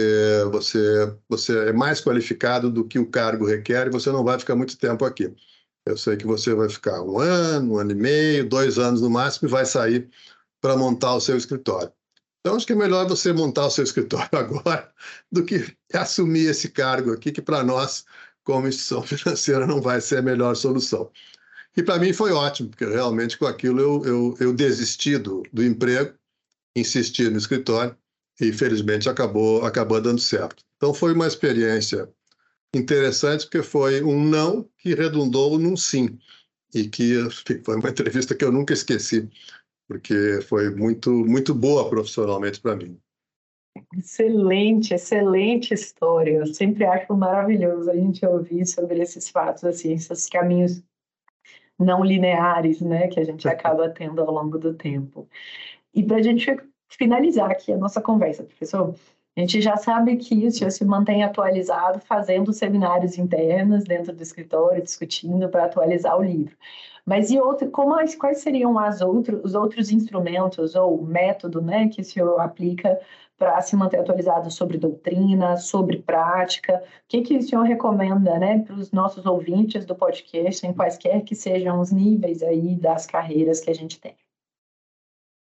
você, 0.53 1.17
você 1.29 1.71
é 1.71 1.73
mais 1.73 2.01
qualificado 2.01 2.71
do 2.71 2.87
que 2.87 2.99
o 2.99 3.11
cargo 3.11 3.45
requer 3.45 3.89
e 3.89 3.91
você 3.91 4.13
não 4.13 4.23
vai 4.23 4.39
ficar 4.39 4.55
muito 4.55 4.79
tempo 4.79 5.05
aqui. 5.05 5.35
Eu 5.85 5.97
sei 5.97 6.17
que 6.17 6.27
você 6.27 6.55
vai 6.55 6.69
ficar 6.69 7.03
um 7.03 7.19
ano, 7.19 7.75
um 7.75 7.79
ano 7.79 7.91
e 7.91 7.95
meio, 7.97 8.49
dois 8.49 8.79
anos 8.79 9.03
no 9.03 9.11
máximo 9.11 9.49
e 9.49 9.51
vai 9.51 9.67
sair 9.67 10.09
para 10.61 10.77
montar 10.77 11.15
o 11.15 11.21
seu 11.21 11.37
escritório. 11.37 11.93
Então, 12.41 12.57
acho 12.57 12.67
que 12.67 12.75
é 12.75 12.77
melhor 12.77 13.09
você 13.09 13.33
montar 13.33 13.67
o 13.67 13.71
seu 13.71 13.83
escritório 13.83 14.29
agora 14.39 14.93
do 15.33 15.45
que 15.45 15.77
assumir 15.93 16.47
esse 16.47 16.69
cargo 16.69 17.13
aqui, 17.13 17.33
que 17.33 17.43
para 17.43 17.65
nós 17.65 18.05
como 18.45 18.69
instituição 18.69 19.03
financeira 19.05 19.67
não 19.67 19.81
vai 19.81 20.01
ser 20.01 20.19
a 20.19 20.23
melhor 20.23 20.55
solução. 20.55 21.11
E 21.77 21.83
para 21.83 21.99
mim 21.99 22.13
foi 22.13 22.33
ótimo, 22.33 22.69
porque 22.69 22.85
realmente 22.85 23.37
com 23.37 23.47
aquilo 23.47 23.81
eu, 23.81 24.05
eu, 24.05 24.37
eu 24.39 24.53
desisti 24.53 25.19
do, 25.19 25.43
do 25.53 25.65
emprego, 25.65 26.15
insisti 26.77 27.29
no 27.29 27.39
escritório 27.39 27.97
e 28.41 28.53
felizmente 28.53 29.09
acabou, 29.09 29.65
acabou 29.65 30.01
dando 30.01 30.21
certo. 30.21 30.65
Então 30.77 30.95
foi 30.95 31.13
uma 31.13 31.27
experiência 31.27 32.09
interessante, 32.75 33.45
porque 33.47 33.63
foi 33.63 34.03
um 34.03 34.25
não 34.25 34.69
que 34.79 34.95
redundou 34.95 35.59
num 35.59 35.77
sim. 35.77 36.19
E 36.73 36.89
que 36.89 37.15
foi 37.65 37.77
uma 37.77 37.89
entrevista 37.91 38.35
que 38.35 38.45
eu 38.45 38.53
nunca 38.53 38.73
esqueci, 38.73 39.29
porque 39.89 40.41
foi 40.49 40.71
muito, 40.71 41.11
muito 41.11 41.55
boa 41.55 41.89
profissionalmente 41.89 42.61
para 42.61 42.77
mim. 42.77 42.99
Excelente, 43.97 44.95
excelente 44.95 45.75
história. 45.75 46.39
Eu 46.39 46.47
sempre 46.47 46.85
acho 46.85 47.13
maravilhoso 47.15 47.91
a 47.91 47.95
gente 47.95 48.25
ouvir 48.25 48.67
sobre 48.67 49.01
esses 49.01 49.29
fatos, 49.29 49.65
assim, 49.65 49.93
esses 49.93 50.29
caminhos 50.29 50.83
não 51.79 52.05
lineares, 52.05 52.81
né, 52.81 53.09
que 53.09 53.19
a 53.19 53.25
gente 53.25 53.49
acaba 53.49 53.89
tendo 53.91 54.23
ao 54.23 54.31
longo 54.31 54.59
do 54.59 54.75
tempo. 54.75 55.29
E 55.93 56.03
para 56.05 56.19
a 56.19 56.23
gente 56.23 56.47
finalizar 56.89 57.51
aqui 57.51 57.73
a 57.73 57.77
nossa 57.79 58.01
conversa, 58.01 58.45
professor, 58.45 58.95
a 59.37 59.41
gente 59.41 59.61
já 59.61 59.77
sabe 59.77 60.17
que 60.17 60.47
o 60.47 60.51
senhor 60.53 60.71
se 60.71 60.85
mantém 60.85 61.25
atualizado, 61.25 61.99
fazendo 62.01 62.53
seminários 62.53 63.19
internos 63.19 63.83
dentro 63.83 64.15
do 64.15 64.23
escritório, 64.23 64.83
discutindo 64.83 65.49
para 65.49 65.65
atualizar 65.65 66.17
o 66.17 66.23
livro. 66.23 66.57
Mas 67.05 67.31
e 67.31 67.39
outro, 67.41 67.71
como, 67.71 67.97
quais 68.19 68.39
seriam 68.39 68.79
as 68.79 69.01
outro, 69.01 69.41
os 69.45 69.55
outros 69.55 69.91
instrumentos 69.91 70.75
ou 70.77 71.05
método 71.05 71.61
né, 71.61 71.89
que 71.89 72.01
o 72.01 72.05
senhor 72.05 72.41
aplica 72.41 72.99
para 73.37 73.61
se 73.63 73.75
manter 73.77 73.99
atualizado 73.99 74.51
sobre 74.51 74.79
doutrina, 74.79 75.57
sobre 75.57 76.03
prática? 76.03 76.83
O 76.83 77.09
que, 77.09 77.23
que 77.23 77.37
o 77.37 77.43
senhor 77.43 77.63
recomenda 77.63 78.39
né, 78.39 78.61
para 78.63 78.75
os 78.77 78.93
nossos 78.93 79.27
ouvintes 79.27 79.85
do 79.85 79.95
podcast, 79.95 80.67
em 80.67 80.73
quaisquer 80.73 81.23
que 81.25 81.35
sejam 81.35 81.81
os 81.81 81.91
níveis 81.91 82.43
aí 82.43 82.77
das 82.77 83.07
carreiras 83.07 83.61
que 83.61 83.71
a 83.71 83.75
gente 83.75 84.01
tem? 84.01 84.17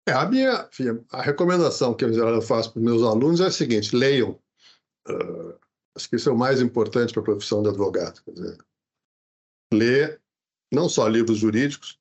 É, 0.09 0.13
a 0.13 0.25
minha 0.27 0.69
a 1.13 1.23
recomendação 1.23 1.95
que 1.95 2.05
eu 2.05 2.43
faço 2.43 2.73
para 2.73 2.79
os 2.79 2.85
meus 2.85 3.03
alunos 3.03 3.41
é 3.41 3.47
a 3.47 3.51
seguinte: 3.51 3.95
leiam. 3.95 4.39
Uh, 5.07 5.55
acho 5.95 6.09
que 6.09 6.17
isso 6.17 6.29
é 6.29 6.33
o 6.33 6.39
mais 6.39 6.61
importante 6.61 7.13
para 7.13 7.23
a 7.23 7.27
profissão 7.27 7.63
de 7.63 7.69
advogado. 7.69 8.23
Quer 8.25 8.33
dizer, 8.33 8.59
ler 9.73 10.21
não 10.73 10.89
só 10.89 11.07
livros 11.09 11.39
jurídicos, 11.39 11.99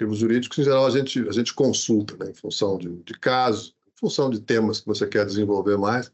livros 0.00 0.18
jurídicos, 0.18 0.58
em 0.58 0.64
geral, 0.64 0.86
a 0.86 0.90
gente, 0.90 1.26
a 1.28 1.32
gente 1.32 1.54
consulta 1.54 2.16
né, 2.16 2.30
em 2.30 2.34
função 2.34 2.78
de, 2.78 3.02
de 3.02 3.18
casos, 3.18 3.75
função 3.98 4.30
de 4.30 4.40
temas 4.40 4.80
que 4.80 4.86
você 4.86 5.06
quer 5.06 5.24
desenvolver 5.24 5.76
mais, 5.76 6.12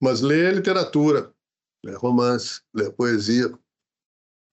mas 0.00 0.20
ler 0.20 0.54
literatura, 0.54 1.32
ler 1.84 1.96
romance, 1.96 2.60
ler 2.74 2.92
poesia, 2.92 3.52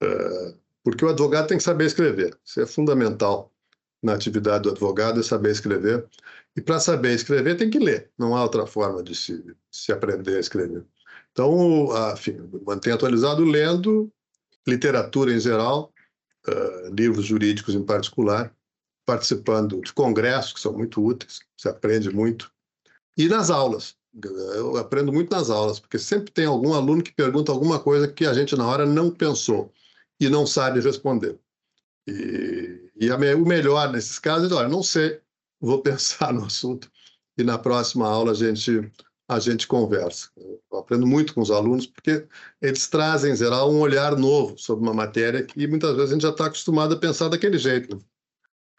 é, 0.02 0.56
porque 0.84 1.04
o 1.04 1.10
advogado 1.10 1.48
tem 1.48 1.58
que 1.58 1.64
saber 1.64 1.86
escrever. 1.86 2.38
Isso 2.44 2.62
é 2.62 2.66
fundamental 2.66 3.54
na 4.02 4.14
atividade 4.14 4.64
do 4.64 4.72
advogado, 4.72 5.20
é 5.20 5.24
saber 5.24 5.52
escrever. 5.52 6.08
E 6.56 6.62
para 6.62 6.80
saber 6.80 7.14
escrever, 7.14 7.58
tem 7.58 7.70
que 7.70 7.80
ler. 7.80 8.10
Não 8.18 8.36
há 8.36 8.44
outra 8.44 8.66
forma 8.66 9.04
de 9.04 9.14
se, 9.14 9.42
de 9.42 9.56
se 9.72 9.92
aprender 9.92 10.38
a 10.38 10.40
escrever. 10.40 10.86
Então, 11.32 11.90
enfim, 12.14 12.38
mantém 12.66 12.94
atualizado 12.94 13.44
lendo 13.44 14.12
literatura 14.68 15.34
em 15.34 15.40
geral, 15.40 15.94
uh, 16.48 16.94
livros 16.94 17.26
jurídicos 17.26 17.76
em 17.76 17.84
particular, 17.84 18.54
participando 19.10 19.82
de 19.82 19.92
congressos 19.92 20.54
que 20.54 20.60
são 20.60 20.72
muito 20.72 21.04
úteis, 21.04 21.40
você 21.58 21.68
aprende 21.68 22.14
muito. 22.14 22.52
E 23.18 23.28
nas 23.28 23.50
aulas. 23.50 23.98
Eu 24.24 24.78
aprendo 24.78 25.12
muito 25.12 25.32
nas 25.32 25.50
aulas, 25.50 25.80
porque 25.80 25.98
sempre 25.98 26.32
tem 26.32 26.46
algum 26.46 26.74
aluno 26.76 27.02
que 27.02 27.12
pergunta 27.12 27.52
alguma 27.52 27.80
coisa 27.80 28.08
que 28.08 28.24
a 28.26 28.34
gente 28.36 28.56
na 28.56 28.68
hora 28.68 28.86
não 28.86 29.10
pensou 29.10 29.74
e 30.20 30.30
não 30.30 30.46
sabe 30.46 30.80
responder. 30.80 31.40
E, 32.08 32.92
e 33.00 33.10
a, 33.10 33.16
o 33.36 33.46
melhor 33.46 33.92
nesses 33.92 34.20
casos 34.20 34.52
é, 34.52 34.54
olha, 34.54 34.68
não 34.68 34.84
sei, 34.84 35.20
vou 35.60 35.82
pensar 35.82 36.32
no 36.32 36.46
assunto 36.46 36.88
e 37.36 37.44
na 37.44 37.58
próxima 37.58 38.08
aula 38.08 38.32
a 38.32 38.36
gente 38.36 38.92
a 39.28 39.40
gente 39.40 39.68
conversa. 39.68 40.30
Eu 40.38 40.80
aprendo 40.80 41.06
muito 41.06 41.36
com 41.36 41.42
os 41.42 41.52
alunos 41.52 41.86
porque 41.86 42.28
eles 42.60 42.88
trazem, 42.88 43.32
em 43.32 43.36
geral, 43.36 43.72
um 43.72 43.80
olhar 43.80 44.18
novo 44.18 44.58
sobre 44.58 44.84
uma 44.84 44.94
matéria 44.94 45.44
que 45.44 45.68
muitas 45.68 45.96
vezes 45.96 46.10
a 46.10 46.14
gente 46.14 46.24
já 46.24 46.30
está 46.30 46.46
acostumado 46.48 46.96
a 46.96 47.00
pensar 47.00 47.30
daquele 47.30 47.60
jeito. 47.60 47.96
Né? 47.96 48.02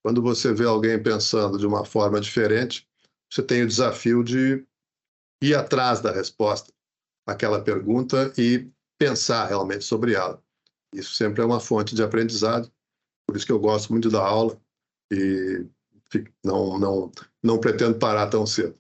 Quando 0.02 0.22
você 0.22 0.52
vê 0.52 0.64
alguém 0.64 1.02
pensando 1.02 1.58
de 1.58 1.66
uma 1.66 1.84
forma 1.84 2.20
diferente, 2.20 2.88
você 3.30 3.42
tem 3.42 3.62
o 3.62 3.66
desafio 3.66 4.24
de 4.24 4.64
ir 5.42 5.54
atrás 5.54 6.00
da 6.00 6.10
resposta 6.10 6.72
àquela 7.26 7.62
pergunta 7.62 8.32
e 8.36 8.70
pensar 8.98 9.46
realmente 9.46 9.84
sobre 9.84 10.14
ela. 10.14 10.42
Isso 10.94 11.14
sempre 11.14 11.42
é 11.42 11.44
uma 11.44 11.60
fonte 11.60 11.94
de 11.94 12.02
aprendizado, 12.02 12.70
por 13.26 13.36
isso 13.36 13.46
que 13.46 13.52
eu 13.52 13.60
gosto 13.60 13.92
muito 13.92 14.10
da 14.10 14.20
aula 14.20 14.60
e 15.12 15.66
não, 16.44 16.78
não, 16.78 17.12
não 17.42 17.60
pretendo 17.60 17.98
parar 17.98 18.26
tão 18.28 18.46
cedo. 18.46 18.79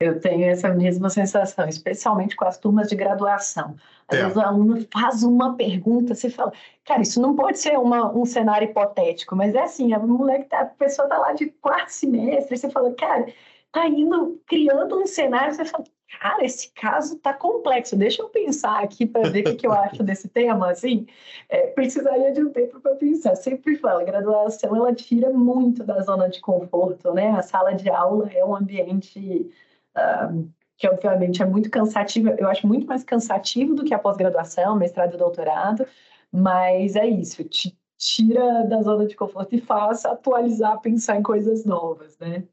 Eu 0.00 0.20
tenho 0.20 0.44
essa 0.46 0.68
mesma 0.70 1.08
sensação, 1.08 1.68
especialmente 1.68 2.34
com 2.34 2.44
as 2.44 2.58
turmas 2.58 2.88
de 2.88 2.96
graduação. 2.96 3.76
Às 4.08 4.18
é. 4.18 4.22
vezes 4.22 4.36
o 4.36 4.40
aluno 4.40 4.86
faz 4.92 5.22
uma 5.22 5.56
pergunta, 5.56 6.14
você 6.14 6.28
fala, 6.28 6.52
cara, 6.84 7.02
isso 7.02 7.20
não 7.20 7.36
pode 7.36 7.58
ser 7.58 7.78
uma, 7.78 8.12
um 8.12 8.24
cenário 8.24 8.68
hipotético, 8.68 9.36
mas 9.36 9.54
é 9.54 9.62
assim, 9.62 9.92
a 9.92 9.98
moleque 9.98 10.46
tá, 10.46 10.60
a 10.60 10.66
pessoa 10.66 11.06
está 11.06 11.18
lá 11.18 11.32
de 11.32 11.46
quarto 11.46 11.90
semestre, 11.90 12.56
você 12.56 12.68
fala, 12.68 12.92
cara, 12.94 13.26
tá 13.72 13.86
indo 13.86 14.40
criando 14.46 15.00
um 15.00 15.06
cenário, 15.06 15.54
você 15.54 15.64
fala, 15.64 15.84
cara, 16.20 16.44
esse 16.44 16.72
caso 16.72 17.16
tá 17.18 17.32
complexo, 17.32 17.96
deixa 17.96 18.22
eu 18.22 18.28
pensar 18.28 18.82
aqui 18.82 19.06
para 19.06 19.28
ver 19.28 19.40
o 19.40 19.44
que, 19.44 19.54
que, 19.54 19.66
eu 19.66 19.72
acho 19.72 20.02
desse 20.02 20.28
tema, 20.28 20.70
assim, 20.70 21.06
é, 21.48 21.68
precisaria 21.68 22.32
de 22.32 22.42
um 22.42 22.50
tempo 22.50 22.80
para 22.80 22.94
pensar. 22.94 23.34
Sempre 23.36 23.76
falo, 23.76 24.00
a 24.00 24.04
graduação, 24.04 24.74
ela 24.74 24.94
tira 24.94 25.30
muito 25.30 25.84
da 25.84 26.00
zona 26.00 26.28
de 26.28 26.40
conforto, 26.40 27.12
né? 27.12 27.30
A 27.30 27.42
sala 27.42 27.74
de 27.74 27.88
aula 27.90 28.30
é 28.32 28.44
um 28.44 28.54
ambiente 28.54 29.50
uh, 29.96 30.48
que 30.76 30.88
obviamente 30.88 31.42
é 31.42 31.46
muito 31.46 31.70
cansativo, 31.70 32.30
eu 32.30 32.48
acho 32.48 32.66
muito 32.66 32.86
mais 32.86 33.04
cansativo 33.04 33.74
do 33.74 33.84
que 33.84 33.94
a 33.94 33.98
pós-graduação, 33.98 34.76
mestrado 34.76 35.14
e 35.14 35.18
doutorado, 35.18 35.86
mas 36.32 36.96
é 36.96 37.06
isso, 37.06 37.44
te 37.44 37.76
tira 37.96 38.64
da 38.64 38.82
zona 38.82 39.06
de 39.06 39.16
conforto 39.16 39.54
e 39.54 39.60
faz 39.60 40.04
atualizar, 40.04 40.80
pensar 40.80 41.16
em 41.16 41.22
coisas 41.22 41.64
novas, 41.64 42.18
né? 42.18 42.44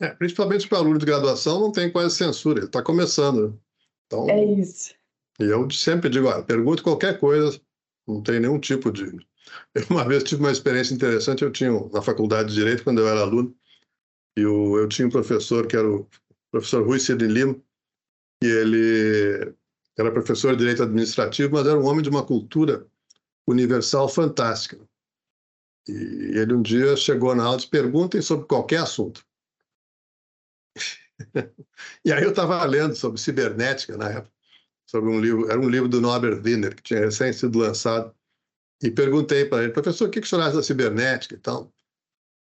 É, 0.00 0.08
principalmente 0.08 0.68
para 0.68 0.78
aluno 0.78 0.98
de 0.98 1.06
graduação, 1.06 1.60
não 1.60 1.72
tem 1.72 1.90
quase 1.90 2.16
censura, 2.16 2.60
ele 2.60 2.66
está 2.66 2.82
começando. 2.82 3.60
Então, 4.06 4.28
é 4.28 4.44
isso. 4.44 4.94
E 5.40 5.44
eu 5.44 5.68
sempre 5.70 6.08
digo, 6.08 6.28
olha, 6.28 6.42
pergunte 6.42 6.82
qualquer 6.82 7.18
coisa, 7.18 7.60
não 8.06 8.22
tem 8.22 8.40
nenhum 8.40 8.58
tipo 8.58 8.90
de... 8.90 9.04
Eu, 9.74 9.82
uma 9.90 10.06
vez 10.06 10.22
tive 10.22 10.40
uma 10.40 10.52
experiência 10.52 10.94
interessante, 10.94 11.42
eu 11.42 11.50
tinha, 11.50 11.70
na 11.92 12.00
faculdade 12.00 12.50
de 12.50 12.54
Direito, 12.54 12.84
quando 12.84 13.00
eu 13.00 13.08
era 13.08 13.20
aluno, 13.20 13.54
e 14.36 14.42
eu, 14.42 14.76
eu 14.76 14.88
tinha 14.88 15.08
um 15.08 15.10
professor 15.10 15.66
que 15.66 15.76
era 15.76 15.88
o 15.88 16.06
professor 16.50 16.86
Rui 16.86 16.98
Sidney 16.98 17.28
Lima, 17.28 17.60
e 18.42 18.46
ele 18.46 19.54
era 19.98 20.12
professor 20.12 20.52
de 20.52 20.58
Direito 20.58 20.82
Administrativo, 20.82 21.52
mas 21.52 21.66
era 21.66 21.78
um 21.78 21.86
homem 21.86 22.02
de 22.02 22.08
uma 22.08 22.24
cultura 22.24 22.86
universal 23.46 24.08
fantástica. 24.08 24.78
E 25.88 26.38
ele 26.38 26.52
um 26.52 26.62
dia 26.62 26.96
chegou 26.96 27.34
na 27.34 27.44
aula 27.44 27.54
e 27.54 27.58
disse, 27.58 27.70
perguntem 27.70 28.20
sobre 28.20 28.46
qualquer 28.46 28.80
assunto. 28.80 29.24
e 32.04 32.12
aí 32.12 32.22
eu 32.22 32.30
estava 32.30 32.62
lendo 32.64 32.94
sobre 32.94 33.20
cibernética 33.20 33.96
na 33.96 34.10
época, 34.10 34.32
sobre 34.84 35.10
um 35.10 35.20
livro, 35.20 35.50
era 35.50 35.58
um 35.58 35.68
livro 35.68 35.88
do 35.88 36.00
Norbert 36.00 36.42
Wiener, 36.44 36.74
que 36.74 36.82
tinha 36.82 37.00
recém 37.00 37.32
sido 37.32 37.58
lançado, 37.58 38.14
e 38.82 38.90
perguntei 38.90 39.46
para 39.46 39.64
ele, 39.64 39.72
professor, 39.72 40.08
o 40.08 40.10
que, 40.10 40.20
que 40.20 40.26
o 40.26 40.28
senhor 40.28 40.42
acha 40.42 40.56
da 40.56 40.62
cibernética 40.62 41.34
e 41.34 41.38
tal? 41.38 41.72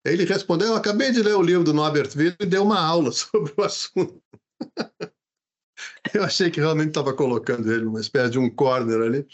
Ele 0.06 0.24
respondeu, 0.24 0.68
eu 0.68 0.76
acabei 0.76 1.12
de 1.12 1.24
ler 1.24 1.36
o 1.36 1.42
livro 1.42 1.64
do 1.64 1.74
Norbert 1.74 2.12
Wiener 2.16 2.38
e 2.40 2.46
deu 2.46 2.64
uma 2.64 2.80
aula 2.80 3.12
sobre 3.14 3.52
o 3.58 3.64
assunto. 3.64 4.22
eu 6.14 6.24
achei 6.24 6.52
que 6.52 6.60
realmente 6.60 6.90
estava 6.90 7.14
colocando 7.14 7.72
ele 7.72 7.86
numa 7.86 8.00
espécie 8.00 8.32
de 8.32 8.40
um 8.40 8.50
corner 8.50 9.02
ali, 9.02 9.28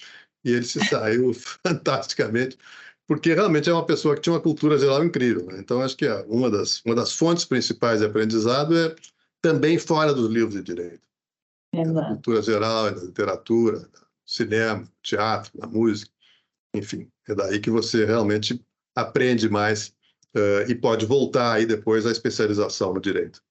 e 0.46 0.52
ele 0.52 0.64
se 0.64 0.84
saiu 0.88 1.34
fantasticamente, 1.64 2.58
porque 3.06 3.34
realmente 3.34 3.70
é 3.70 3.74
uma 3.74 3.86
pessoa 3.86 4.16
que 4.16 4.22
tinha 4.22 4.34
uma 4.34 4.42
cultura 4.42 4.78
geral 4.80 5.04
incrível. 5.04 5.46
Né? 5.48 5.60
Então, 5.60 5.82
acho 5.82 5.98
que 5.98 6.08
uma 6.28 6.50
das, 6.50 6.82
uma 6.86 6.96
das 6.96 7.12
fontes 7.12 7.44
principais 7.44 8.00
de 8.00 8.06
aprendizado 8.06 8.78
é 8.78 8.96
também 9.42 9.78
fora 9.78 10.14
dos 10.14 10.30
livros 10.30 10.54
de 10.56 10.64
direito. 10.64 11.02
Exato. 11.74 11.94
Da 11.94 12.06
cultura 12.06 12.42
geral, 12.42 12.92
da 12.92 13.02
literatura, 13.04 13.80
do 13.80 14.08
cinema, 14.26 14.88
teatro, 15.02 15.52
da 15.58 15.68
música, 15.68 16.12
enfim, 16.74 17.10
é 17.28 17.36
daí 17.36 17.60
que 17.60 17.70
você 17.70 18.06
realmente 18.06 18.64
aprende 18.96 19.50
mais 19.50 19.94
uh, 20.36 20.70
e 20.70 20.76
pode 20.76 21.06
voltar 21.06 21.54
aí 21.54 21.66
depois 21.66 22.06
à 22.06 22.12
especialização 22.12 22.94
no 22.94 23.02
direito. 23.02 23.42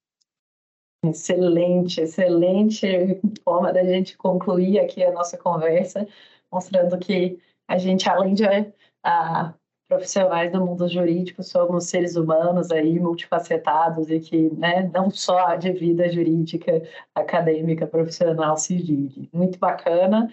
Excelente, 1.04 2.02
excelente 2.02 3.20
forma 3.42 3.72
da 3.72 3.82
gente 3.82 4.18
concluir 4.18 4.78
aqui 4.78 5.02
a 5.02 5.12
nossa 5.12 5.38
conversa, 5.38 6.06
mostrando 6.52 6.98
que 6.98 7.38
a 7.66 7.78
gente, 7.78 8.08
além 8.08 8.34
de 8.34 8.44
uh, 8.44 9.54
profissionais 9.90 10.52
do 10.52 10.64
mundo 10.64 10.88
jurídico 10.88 11.42
somos 11.42 11.86
seres 11.86 12.14
humanos 12.14 12.70
aí 12.70 13.00
multifacetados 13.00 14.08
e 14.08 14.20
que 14.20 14.48
né, 14.54 14.88
não 14.94 15.10
só 15.10 15.56
de 15.56 15.72
vida 15.72 16.08
jurídica, 16.10 16.82
acadêmica, 17.12 17.88
profissional 17.88 18.56
se 18.56 18.76
vive. 18.76 19.28
Muito 19.32 19.58
bacana. 19.58 20.30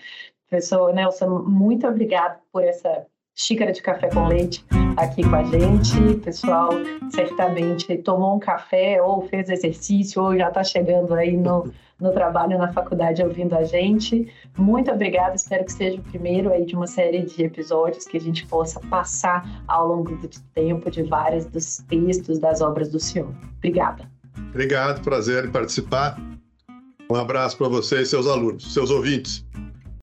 Professor 0.48 0.94
Nelson, 0.94 1.40
muito 1.40 1.88
obrigado 1.88 2.40
por 2.52 2.64
essa 2.64 3.08
xícara 3.38 3.72
de 3.72 3.82
café 3.84 4.10
com 4.10 4.28
leite 4.28 4.66
aqui 4.98 5.22
com 5.22 5.36
a 5.36 5.44
gente. 5.44 6.16
Pessoal, 6.24 6.72
certamente 7.12 7.96
tomou 8.00 8.36
um 8.36 8.40
café 8.40 9.00
ou 9.02 9.28
fez 9.28 9.48
exercício 9.48 10.24
ou 10.24 10.36
já 10.36 10.48
está 10.48 10.64
chegando 10.64 11.14
aí 11.14 11.38
no, 11.38 11.72
no 12.00 12.12
trabalho 12.12 12.58
na 12.58 12.74
faculdade 12.74 13.22
ouvindo 13.22 13.56
a 13.56 13.64
gente. 13.64 14.28
Muito 14.58 14.92
obrigada, 14.92 15.36
espero 15.36 15.64
que 15.64 15.72
seja 15.72 16.00
o 16.00 16.04
primeiro 16.04 16.52
aí 16.52 16.66
de 16.66 16.76
uma 16.76 16.88
série 16.88 17.26
de 17.26 17.44
episódios 17.44 18.06
que 18.06 18.18
a 18.18 18.22
gente 18.22 18.46
possa 18.48 18.80
passar 18.90 19.64
ao 19.68 19.88
longo 19.88 20.16
do 20.16 20.28
tempo 20.56 20.90
de 20.90 21.04
vários 21.04 21.46
dos 21.46 21.78
textos 21.88 22.40
das 22.40 22.60
obras 22.60 22.90
do 22.90 23.00
senhor. 23.00 23.32
Obrigada. 23.60 24.04
Obrigado, 24.50 25.04
prazer 25.04 25.46
em 25.46 25.52
participar. 25.52 26.20
Um 27.10 27.16
abraço 27.16 27.56
para 27.56 27.70
você 27.70 28.02
e 28.02 28.06
seus 28.06 28.28
alunos, 28.28 28.74
seus 28.74 28.90
ouvintes. 28.90 29.46